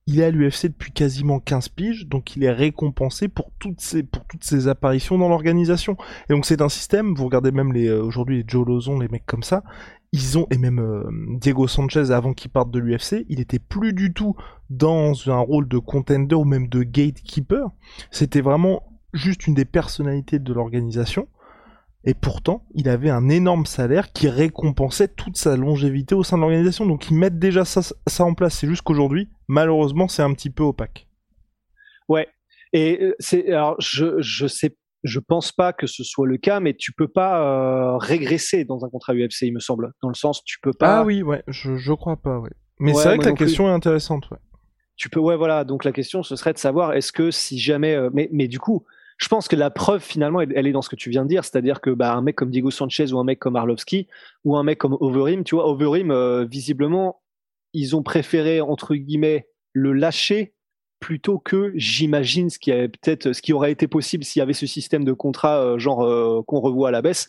il 0.07 0.21
est 0.21 0.25
à 0.25 0.31
l'UFC 0.31 0.67
depuis 0.67 0.93
quasiment 0.93 1.39
15 1.39 1.69
piges, 1.69 2.07
donc 2.09 2.37
il 2.37 2.45
est 2.45 2.51
récompensé 2.51 3.29
pour 3.29 3.51
toutes 3.59 3.81
ces, 3.81 4.03
pour 4.03 4.25
toutes 4.25 4.67
apparitions 4.67 5.19
dans 5.19 5.29
l'organisation. 5.29 5.97
Et 6.29 6.33
donc 6.33 6.47
c'est 6.47 6.63
un 6.63 6.69
système, 6.69 7.15
vous 7.15 7.25
regardez 7.25 7.53
même 7.53 7.73
euh, 7.77 8.03
aujourd'hui 8.03 8.39
les 8.39 8.45
Joe 8.47 8.67
Lozon, 8.67 8.99
les 8.99 9.09
mecs 9.09 9.27
comme 9.27 9.43
ça, 9.43 9.63
ils 10.13 10.39
ont, 10.39 10.47
et 10.51 10.59
même 10.59 10.81
euh, 10.81 11.09
Diego 11.39 11.69
Sanchez 11.69 12.11
avant 12.11 12.33
qu'il 12.33 12.51
parte 12.51 12.71
de 12.71 12.79
l'UFC, 12.81 13.25
il 13.29 13.41
était 13.41 13.61
plus 13.61 13.93
du 13.93 14.13
tout 14.13 14.35
dans 14.69 15.13
un 15.31 15.39
rôle 15.39 15.69
de 15.69 15.79
contender 15.79 16.35
ou 16.35 16.45
même 16.45 16.69
de 16.69 16.83
gatekeeper. 16.83 17.71
C'était 18.11 18.41
vraiment 18.41 18.83
juste 19.13 19.47
une 19.47 19.55
des 19.55 19.65
personnalités 19.65 20.39
de 20.39 20.53
l'organisation. 20.53 21.29
Et 22.05 22.15
pourtant, 22.15 22.67
il 22.75 22.89
avait 22.89 23.11
un 23.11 23.29
énorme 23.29 23.67
salaire 23.67 24.13
qui 24.13 24.29
récompensait 24.29 25.09
toute 25.09 25.37
sa 25.37 25.57
longévité 25.57 26.15
au 26.15 26.23
sein 26.23 26.37
de 26.37 26.43
l'organisation. 26.43 26.87
Donc 26.87 27.11
ils 27.11 27.15
mettent 27.15 27.39
déjà 27.39 27.65
ça, 27.65 27.83
ça 28.07 28.25
en 28.25 28.35
place. 28.35 28.55
C'est 28.59 28.67
juste 28.67 28.83
qu'aujourd'hui, 28.83 29.29
malheureusement, 29.49 30.09
c'est 30.09 30.23
un 30.23 30.33
petit 30.33 30.51
peu 30.51 30.63
opaque. 30.63 31.09
Ouais. 32.09 32.27
Et 32.73 33.03
euh, 33.03 33.15
c'est 33.19 33.49
alors 33.49 33.77
je 33.81 34.21
je 34.21 34.47
sais 34.47 34.77
je 35.03 35.19
pense 35.19 35.53
pas 35.53 35.73
que 35.73 35.87
ce 35.87 36.05
soit 36.05 36.27
le 36.27 36.37
cas, 36.37 36.61
mais 36.61 36.75
tu 36.75 36.93
peux 36.93 37.09
pas 37.09 37.43
euh, 37.43 37.97
régresser 37.97 38.65
dans 38.65 38.85
un 38.85 38.89
contrat 38.89 39.15
UFC, 39.15 39.43
il 39.43 39.55
me 39.55 39.61
semble. 39.61 39.93
Dans 40.03 40.09
le 40.09 40.15
sens, 40.15 40.45
tu 40.45 40.59
peux 40.61 40.73
pas. 40.73 40.99
Ah 40.99 41.05
oui, 41.05 41.23
ouais, 41.23 41.43
je, 41.49 41.77
je 41.77 41.93
crois 41.93 42.17
pas, 42.17 42.39
ouais. 42.39 42.51
Mais 42.79 42.95
c'est 42.95 43.09
vrai 43.09 43.19
que 43.19 43.25
la 43.25 43.33
question 43.33 43.69
est 43.69 43.73
intéressante, 43.73 44.31
ouais. 44.31 44.39
Tu 44.97 45.09
peux, 45.09 45.21
ouais, 45.21 45.37
voilà. 45.37 45.65
Donc 45.65 45.85
la 45.85 45.93
question, 45.93 46.23
ce 46.23 46.37
serait 46.37 46.53
de 46.53 46.59
savoir, 46.59 46.93
est-ce 46.93 47.13
que 47.13 47.31
si 47.31 47.59
jamais, 47.59 47.95
euh, 47.95 48.11
mais, 48.13 48.29
mais 48.33 48.49
du 48.49 48.59
coup, 48.59 48.85
je 49.21 49.29
pense 49.29 49.49
que 49.49 49.57
la 49.57 49.71
preuve 49.71 50.03
finalement, 50.03 50.41
elle, 50.41 50.67
est 50.67 50.73
dans 50.73 50.81
ce 50.81 50.89
que 50.89 50.97
tu 50.97 51.11
viens 51.11 51.25
de 51.25 51.29
dire, 51.29 51.45
c'est-à-dire 51.45 51.83
que 51.83 51.91
bah, 51.91 52.15
un 52.15 52.23
mec 52.23 52.37
comme 52.37 52.51
Diego 52.51 52.71
Sanchez 52.71 53.13
ou 53.13 53.19
un 53.19 53.25
mec 53.25 53.39
comme 53.39 53.55
Arlovski 53.55 54.09
ou 54.45 54.57
un 54.57 54.63
mec 54.63 54.79
comme 54.79 54.97
Overeem, 54.99 55.45
tu 55.45 55.57
vois, 55.57 55.69
Overeem, 55.69 56.11
euh, 56.11 56.47
visiblement, 56.47 57.21
ils 57.75 57.95
ont 57.95 58.03
préféré 58.03 58.63
entre 58.63 58.95
guillemets 58.95 59.47
le 59.75 59.93
lâcher 59.93 60.55
plutôt 61.01 61.39
que 61.39 61.73
j'imagine 61.77 62.49
ce 62.49 62.59
qui 62.59 62.73
peut-être 62.73 63.33
ce 63.33 63.43
qui 63.43 63.53
aurait 63.53 63.73
été 63.73 63.87
possible 63.87 64.25
s'il 64.25 64.41
y 64.41 64.43
avait 64.43 64.55
ce 64.55 64.67
système 64.67 65.05
de 65.05 65.13
contrat 65.13 65.61
euh, 65.61 65.79
genre 65.79 66.03
euh, 66.03 66.43
qu'on 66.47 66.61
revoit 66.61 66.89
à 66.89 66.93
la 66.93 67.03
baisse. 67.03 67.29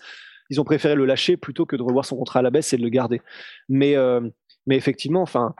Ils 0.49 0.61
ont 0.61 0.65
préféré 0.65 0.95
le 0.95 1.05
lâcher 1.05 1.35
plutôt 1.35 1.65
que 1.65 1.75
de 1.75 1.83
revoir 1.83 2.05
son 2.05 2.15
contrat 2.15 2.39
à 2.39 2.41
la 2.41 2.51
baisse 2.51 2.71
et 2.71 2.77
de 2.77 2.83
le 2.83 2.89
garder. 2.89 3.21
Mais 3.69 3.95
mais 4.65 4.75
effectivement, 4.75 5.21
enfin 5.21 5.55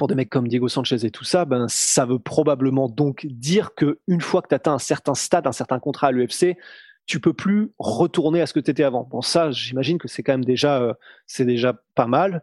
pour 0.00 0.08
des 0.08 0.14
mecs 0.14 0.30
comme 0.30 0.48
Diego 0.48 0.66
Sanchez 0.66 1.04
et 1.04 1.10
tout 1.10 1.24
ça, 1.24 1.44
ben 1.44 1.66
ça 1.68 2.06
veut 2.06 2.18
probablement 2.18 2.88
donc 2.88 3.26
dire 3.26 3.74
que 3.74 3.98
une 4.08 4.22
fois 4.22 4.40
que 4.40 4.48
tu 4.48 4.54
atteint 4.54 4.72
un 4.72 4.78
certain 4.78 5.12
stade, 5.12 5.46
un 5.46 5.52
certain 5.52 5.78
contrat 5.78 6.06
à 6.06 6.10
l'UFC, 6.10 6.56
tu 7.04 7.20
peux 7.20 7.34
plus 7.34 7.72
retourner 7.78 8.40
à 8.40 8.46
ce 8.46 8.54
que 8.54 8.60
tu 8.60 8.70
étais 8.70 8.82
avant. 8.82 9.06
Bon 9.10 9.20
ça, 9.20 9.50
j'imagine 9.50 9.98
que 9.98 10.08
c'est 10.08 10.22
quand 10.22 10.32
même 10.32 10.44
déjà 10.46 10.96
c'est 11.26 11.44
déjà 11.44 11.74
pas 11.94 12.06
mal, 12.06 12.42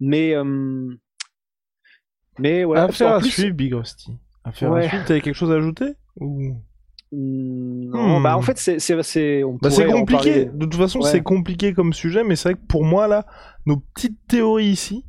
mais 0.00 0.34
mais 2.38 2.64
voilà. 2.64 2.84
Affaire 2.84 3.16
à 3.16 3.20
suivre, 3.20 3.54
Big 3.54 3.74
Rusty. 3.74 4.16
Affaire 4.42 4.72
à 4.72 4.88
suivre. 4.88 5.04
T'avais 5.04 5.20
quelque 5.20 5.34
chose 5.34 5.52
à 5.52 5.56
ajouter 5.56 5.92
ou? 6.18 6.56
Non, 7.12 8.22
bah 8.22 8.38
en 8.38 8.40
hmm. 8.40 8.42
fait 8.42 8.56
c'est 8.56 8.78
c'est 8.78 9.02
c'est 9.02 9.42
bah, 9.60 9.68
compliqué. 9.92 10.46
De 10.46 10.64
toute 10.64 10.76
façon, 10.76 11.02
c'est 11.02 11.22
compliqué 11.22 11.74
comme 11.74 11.92
sujet, 11.92 12.24
mais 12.24 12.36
c'est 12.36 12.52
vrai 12.52 12.54
que 12.58 12.66
pour 12.66 12.84
moi 12.84 13.06
là, 13.06 13.26
nos 13.66 13.76
petites 13.76 14.16
théories 14.28 14.68
ici 14.68 15.04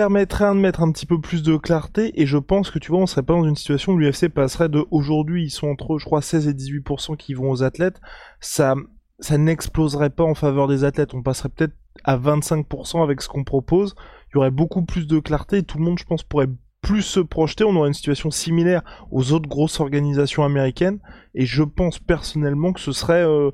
permettraient 0.00 0.48
de 0.54 0.58
mettre 0.58 0.80
un 0.80 0.90
petit 0.92 1.04
peu 1.04 1.20
plus 1.20 1.42
de 1.42 1.58
clarté 1.58 2.18
et 2.18 2.24
je 2.24 2.38
pense 2.38 2.70
que 2.70 2.78
tu 2.78 2.90
vois, 2.90 3.02
on 3.02 3.06
serait 3.06 3.22
pas 3.22 3.34
dans 3.34 3.44
une 3.44 3.54
situation 3.54 3.92
où 3.92 3.98
l'UFC 3.98 4.28
passerait 4.28 4.70
de 4.70 4.86
aujourd'hui, 4.90 5.44
ils 5.44 5.50
sont 5.50 5.68
entre 5.68 5.98
je 5.98 6.06
crois 6.06 6.22
16 6.22 6.48
et 6.48 6.54
18% 6.54 7.18
qui 7.18 7.34
vont 7.34 7.50
aux 7.50 7.62
athlètes. 7.62 8.00
Ça 8.40 8.76
ça 9.18 9.36
n'exploserait 9.36 10.08
pas 10.08 10.24
en 10.24 10.34
faveur 10.34 10.68
des 10.68 10.84
athlètes. 10.84 11.12
On 11.12 11.22
passerait 11.22 11.50
peut-être 11.50 11.74
à 12.04 12.16
25% 12.16 13.02
avec 13.02 13.20
ce 13.20 13.28
qu'on 13.28 13.44
propose. 13.44 13.94
Il 14.30 14.36
y 14.36 14.38
aurait 14.38 14.50
beaucoup 14.50 14.82
plus 14.82 15.06
de 15.06 15.18
clarté. 15.18 15.64
Tout 15.64 15.76
le 15.76 15.84
monde, 15.84 15.98
je 15.98 16.06
pense, 16.06 16.22
pourrait 16.22 16.48
plus 16.80 17.02
se 17.02 17.20
projeter. 17.20 17.64
On 17.64 17.76
aurait 17.76 17.88
une 17.88 17.94
situation 17.94 18.30
similaire 18.30 18.80
aux 19.10 19.32
autres 19.32 19.50
grosses 19.50 19.80
organisations 19.80 20.44
américaines. 20.44 21.00
Et 21.34 21.44
je 21.44 21.62
pense 21.62 21.98
personnellement 21.98 22.72
que 22.72 22.80
ce 22.80 22.92
serait 22.92 23.22
euh, 23.22 23.50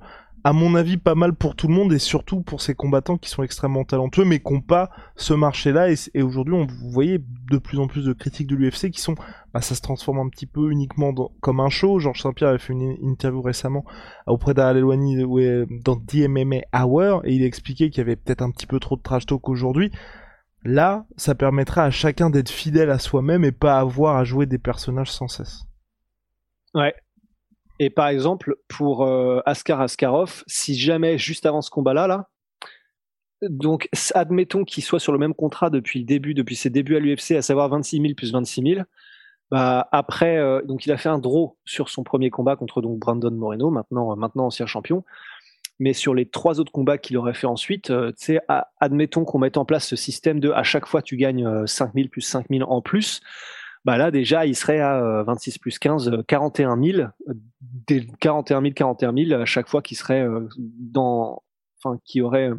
à 0.47 0.53
mon 0.53 0.77
avis, 0.77 0.97
pas 0.97 1.17
mal 1.17 1.35
pour 1.35 1.57
tout 1.57 1.67
le 1.67 1.75
monde 1.75 1.93
et 1.93 1.99
surtout 1.99 2.41
pour 2.41 2.61
ces 2.61 2.77
combattants 2.77 3.17
qui 3.19 3.29
sont 3.29 3.43
extrêmement 3.43 3.83
talentueux 3.83 4.25
mais 4.25 4.39
qui 4.39 4.53
n'ont 4.53 4.61
pas 4.61 4.91
ce 5.17 5.35
marché-là. 5.35 5.89
Et, 5.91 6.23
aujourd'hui, 6.23 6.55
vous 6.55 6.89
voyez 6.89 7.19
de 7.51 7.59
plus 7.59 7.81
en 7.81 7.89
plus 7.89 8.05
de 8.05 8.13
critiques 8.13 8.47
de 8.47 8.55
l'UFC 8.55 8.93
qui 8.93 9.01
sont, 9.01 9.17
bah, 9.53 9.61
ça 9.61 9.75
se 9.75 9.81
transforme 9.81 10.21
un 10.21 10.29
petit 10.29 10.47
peu 10.47 10.71
uniquement 10.71 11.13
comme 11.41 11.59
un 11.59 11.69
show. 11.69 11.99
Georges 11.99 12.23
Saint-Pierre 12.23 12.51
avait 12.51 12.61
fait 12.61 12.75
une, 12.75 12.97
interview 13.03 13.43
récemment 13.43 13.85
auprès 14.29 14.55
d'Al 14.55 14.81
dans 14.81 15.97
DMMA 15.97 16.61
Hour 16.73 17.23
et 17.25 17.35
il 17.35 17.43
expliquait 17.43 17.91
qu'il 17.91 17.99
y 17.99 18.03
avait 18.03 18.15
peut-être 18.15 18.43
un 18.43 18.53
petit 18.53 18.69
peu 18.69 18.79
trop 18.79 18.97
de 18.97 19.03
trash 19.03 19.27
talk 19.27 19.49
aujourd'hui. 19.49 19.91
Là, 20.63 21.07
ça 21.17 21.35
permettra 21.35 21.83
à 21.83 21.91
chacun 21.91 22.31
d'être 22.31 22.51
fidèle 22.51 22.91
à 22.91 23.01
soi-même 23.01 23.45
et 23.45 23.51
pas 23.51 23.81
avoir 23.81 24.17
à 24.17 24.23
jouer 24.23 24.47
des 24.47 24.59
personnages 24.59 25.11
sans 25.11 25.27
cesse. 25.27 25.65
Ouais, 26.73 26.95
et 27.79 27.91
par 27.91 28.09
exemple, 28.09 28.57
pour 28.69 29.05
euh, 29.05 29.41
Askar 29.45 29.81
Askarov, 29.81 30.45
si 30.47 30.75
jamais 30.75 31.19
juste 31.19 31.47
avant 31.47 31.61
ce 31.61 31.71
combat-là, 31.71 32.07
là, 32.07 32.29
donc 33.43 33.89
admettons 34.15 34.65
qu'il 34.65 34.83
soit 34.83 35.01
sur 35.01 35.13
le 35.13 35.19
même 35.19 35.35
contrat 35.35 35.69
depuis 35.69 35.99
le 35.99 36.07
début, 36.07 36.33
depuis 36.33 36.57
ses 36.57 36.71
débuts 36.71 36.97
à 36.97 37.01
l'UFC, 37.01 37.33
à 37.33 37.43
savoir 37.43 37.69
26 37.69 38.01
000 38.01 38.15
plus 38.15 38.33
26 38.33 38.63
000. 38.63 38.81
Bah 39.51 39.89
après, 39.93 40.39
euh, 40.39 40.63
donc 40.63 40.87
il 40.87 40.93
a 40.93 40.97
fait 40.97 41.11
un 41.11 41.19
draw 41.19 41.57
sur 41.65 41.89
son 41.89 42.03
premier 42.03 42.31
combat 42.31 42.57
contre 42.57 42.81
donc 42.81 42.99
Brandon 42.99 43.31
Moreno, 43.31 43.71
maintenant, 43.71 44.13
euh, 44.13 44.41
ancien 44.41 44.67
champion. 44.67 45.05
Mais 45.79 45.93
sur 45.93 46.15
les 46.15 46.27
trois 46.27 46.59
autres 46.59 46.73
combats 46.73 46.97
qu'il 46.97 47.19
aurait 47.19 47.35
fait 47.35 47.47
ensuite, 47.47 47.93
sais, 48.17 48.41
admettons 48.81 49.27
qu'on 49.27 49.39
mette 49.39 49.59
en 49.59 49.67
place 49.67 49.87
ce 49.87 49.95
système 49.95 50.41
de 50.41 50.51
à 50.51 50.63
chaque 50.63 50.87
fois 50.87 51.03
tu 51.03 51.19
gagnes 51.19 51.67
5 51.67 51.93
000 51.95 52.09
plus 52.09 52.23
5 52.23 52.47
000 52.49 52.71
en 52.71 52.81
plus 52.81 53.21
bah 53.87 53.97
là 53.97 54.11
déjà 54.11 54.47
il 54.47 54.57
serait 54.57 54.81
à 54.81 55.23
26 55.23 55.55
euh, 55.55 55.59
plus 55.61 55.79
15, 55.79 56.11
41 56.27 56.77
000, 56.83 57.09
des 57.87 58.05
41 58.19 58.61
000, 58.61 58.75
41 58.75 59.15
000 59.15 59.41
à 59.41 59.45
chaque 59.45 59.69
fois 59.69 59.81
qu'il 59.81 59.97
serait 59.97 60.23
euh, 60.23 60.49
dans, 60.59 61.45
enfin 61.79 61.97
qui 62.05 62.21
aurait, 62.21 62.51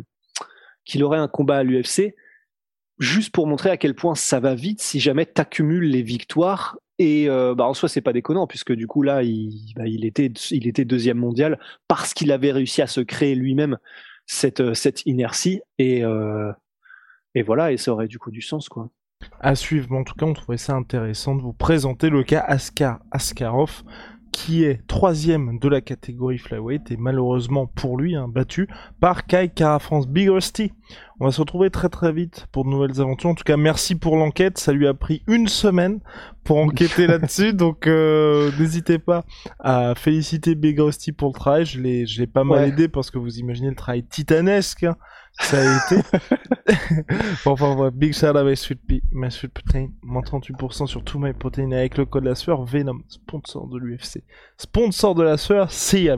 qu'il 0.85 1.03
aurait 1.03 1.17
un 1.17 1.27
combat 1.27 1.57
à 1.57 1.63
l'UFC, 1.63 2.15
juste 2.97 3.33
pour 3.33 3.45
montrer 3.45 3.69
à 3.69 3.75
quel 3.75 3.93
point 3.93 4.15
ça 4.15 4.39
va 4.39 4.55
vite 4.55 4.81
si 4.81 5.01
jamais 5.01 5.25
tu 5.25 5.41
accumules 5.41 5.89
les 5.89 6.01
victoires. 6.01 6.77
Et 6.97 7.29
euh, 7.29 7.53
bah 7.53 7.65
en 7.65 7.73
soi 7.73 7.89
c'est 7.89 7.99
pas 7.99 8.13
déconnant 8.13 8.47
puisque 8.47 8.71
du 8.71 8.87
coup 8.87 9.03
là 9.03 9.21
il, 9.21 9.73
bah, 9.75 9.85
il 9.85 10.05
était 10.05 10.31
il 10.51 10.65
était 10.65 10.85
deuxième 10.85 11.17
mondial 11.17 11.59
parce 11.89 12.13
qu'il 12.13 12.31
avait 12.31 12.53
réussi 12.53 12.81
à 12.81 12.87
se 12.87 13.01
créer 13.01 13.35
lui-même 13.35 13.77
cette 14.25 14.73
cette 14.73 15.05
inertie 15.05 15.61
et 15.77 16.03
et 17.35 17.43
voilà 17.43 17.71
et 17.71 17.77
ça 17.77 17.91
aurait 17.91 18.07
du 18.07 18.17
coup 18.17 18.31
du 18.31 18.41
sens 18.41 18.67
quoi 18.67 18.89
à 19.39 19.55
suivre. 19.55 19.87
Mais 19.89 19.97
en 19.97 20.03
tout 20.03 20.13
cas, 20.15 20.25
on 20.25 20.33
trouvait 20.33 20.57
ça 20.57 20.75
intéressant 20.75 21.35
de 21.35 21.41
vous 21.41 21.53
présenter 21.53 22.09
le 22.09 22.23
cas 22.23 22.39
Askar 22.39 22.99
Askarov, 23.11 23.83
qui 24.31 24.63
est 24.63 24.85
troisième 24.87 25.57
de 25.59 25.67
la 25.67 25.81
catégorie 25.81 26.37
flyweight 26.37 26.91
et 26.91 26.97
malheureusement 26.97 27.65
pour 27.65 27.97
lui 27.97 28.15
hein, 28.15 28.27
battu 28.27 28.67
par 28.99 29.25
Kai 29.25 29.49
Kara-France 29.49 30.07
Big 30.07 30.29
Rusty. 30.29 30.73
On 31.19 31.25
va 31.25 31.31
se 31.31 31.41
retrouver 31.41 31.71
très 31.71 31.89
très 31.89 32.11
vite 32.11 32.47
pour 32.51 32.63
de 32.63 32.69
nouvelles 32.69 33.01
aventures. 33.01 33.31
En 33.31 33.35
tout 33.35 33.43
cas, 33.43 33.57
merci 33.57 33.95
pour 33.95 34.17
l'enquête. 34.17 34.59
Ça 34.59 34.71
lui 34.71 34.87
a 34.87 34.93
pris 34.93 35.23
une 35.27 35.47
semaine 35.47 35.99
pour 36.43 36.57
enquêter 36.57 37.07
là-dessus, 37.07 37.53
donc 37.53 37.87
euh, 37.87 38.51
n'hésitez 38.59 38.99
pas 38.99 39.25
à 39.59 39.95
féliciter 39.95 40.53
Big 40.53 40.79
Rusty 40.79 41.11
pour 41.11 41.29
le 41.29 41.33
travail. 41.33 41.65
Je 41.65 41.81
l'ai, 41.81 42.05
je 42.05 42.19
l'ai 42.19 42.27
pas 42.27 42.43
mal 42.43 42.67
aidé 42.67 42.87
parce 42.87 43.09
que 43.09 43.17
vous 43.17 43.39
imaginez 43.39 43.69
le 43.69 43.75
travail 43.75 44.03
titanesque. 44.03 44.83
Hein 44.83 44.95
ça 45.39 45.57
a 45.59 45.77
été. 45.77 46.01
bon, 47.45 47.51
enfin, 47.51 47.75
voilà. 47.75 47.91
Big 47.91 48.13
shout 48.13 48.27
out 48.27 48.37
à 48.37 48.55
Sweet, 48.55 48.79
my 49.11 49.31
Sweet 49.31 49.53
Protein. 49.53 49.89
Moins 50.01 50.21
38% 50.21 50.87
sur 50.87 51.03
tout 51.03 51.19
my 51.19 51.33
protein 51.33 51.71
avec 51.71 51.97
le 51.97 52.05
code 52.05 52.25
la 52.25 52.35
sueur. 52.35 52.63
Venom, 52.63 53.01
sponsor 53.07 53.67
de 53.67 53.77
l'UFC. 53.77 54.23
Sponsor 54.57 55.15
de 55.15 55.23
la 55.23 55.37
sueur, 55.37 55.71
c'est 55.71 56.09
à 56.09 56.17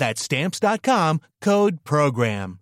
That's 0.00 0.22
stamps.com, 0.22 1.18
code 1.42 1.78
PROGRAM. 1.84 2.56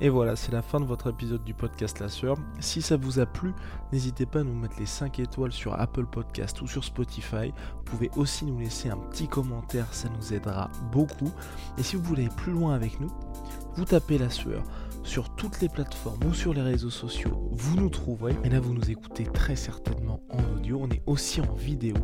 Et 0.00 0.08
voilà, 0.10 0.36
c'est 0.36 0.52
la 0.52 0.60
fin 0.60 0.78
de 0.78 0.84
votre 0.84 1.08
épisode 1.08 1.42
du 1.44 1.54
podcast 1.54 2.00
La 2.00 2.08
Sœur. 2.08 2.36
Si 2.60 2.82
ça 2.82 2.96
vous 2.98 3.18
a 3.18 3.24
plu, 3.24 3.52
n'hésitez 3.92 4.26
pas 4.26 4.40
à 4.40 4.44
nous 4.44 4.54
mettre 4.54 4.78
les 4.78 4.86
5 4.86 5.18
étoiles 5.20 5.52
sur 5.52 5.78
Apple 5.78 6.06
Podcast 6.06 6.60
ou 6.60 6.66
sur 6.66 6.84
Spotify. 6.84 7.52
Vous 7.76 7.84
pouvez 7.84 8.10
aussi 8.16 8.44
nous 8.44 8.58
laisser 8.58 8.88
un 8.88 8.96
petit 8.96 9.28
commentaire, 9.28 9.92
ça 9.92 10.08
nous 10.08 10.32
aidera 10.32 10.70
beaucoup. 10.92 11.30
Et 11.78 11.82
si 11.82 11.96
vous 11.96 12.02
voulez 12.02 12.26
aller 12.26 12.34
plus 12.36 12.52
loin 12.52 12.74
avec 12.74 13.00
nous, 13.00 13.10
vous 13.76 13.84
tapez 13.84 14.18
La 14.18 14.30
Sueur 14.30 14.62
sur 15.06 15.30
toutes 15.36 15.60
les 15.60 15.68
plateformes 15.68 16.18
ou 16.24 16.34
sur 16.34 16.52
les 16.52 16.62
réseaux 16.62 16.90
sociaux, 16.90 17.48
vous 17.52 17.76
nous 17.76 17.88
trouverez. 17.88 18.36
Et 18.44 18.48
là, 18.48 18.58
vous 18.60 18.74
nous 18.74 18.90
écoutez 18.90 19.24
très 19.24 19.54
certainement 19.54 20.20
en 20.28 20.42
audio. 20.56 20.80
On 20.82 20.90
est 20.90 21.02
aussi 21.06 21.40
en 21.40 21.54
vidéo 21.54 21.94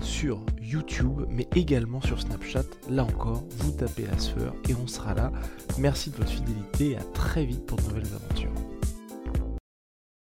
sur 0.00 0.40
YouTube, 0.62 1.24
mais 1.28 1.48
également 1.56 2.00
sur 2.00 2.20
Snapchat. 2.20 2.64
Là 2.88 3.04
encore, 3.04 3.44
vous 3.58 3.72
tapez 3.72 4.06
la 4.06 4.18
sueur 4.18 4.54
et 4.68 4.74
on 4.74 4.86
sera 4.86 5.14
là. 5.14 5.32
Merci 5.78 6.10
de 6.10 6.16
votre 6.16 6.30
fidélité 6.30 6.90
et 6.90 6.96
à 6.96 7.02
très 7.02 7.44
vite 7.44 7.66
pour 7.66 7.78
de 7.78 7.82
nouvelles 7.82 8.14
aventures. 8.14 8.73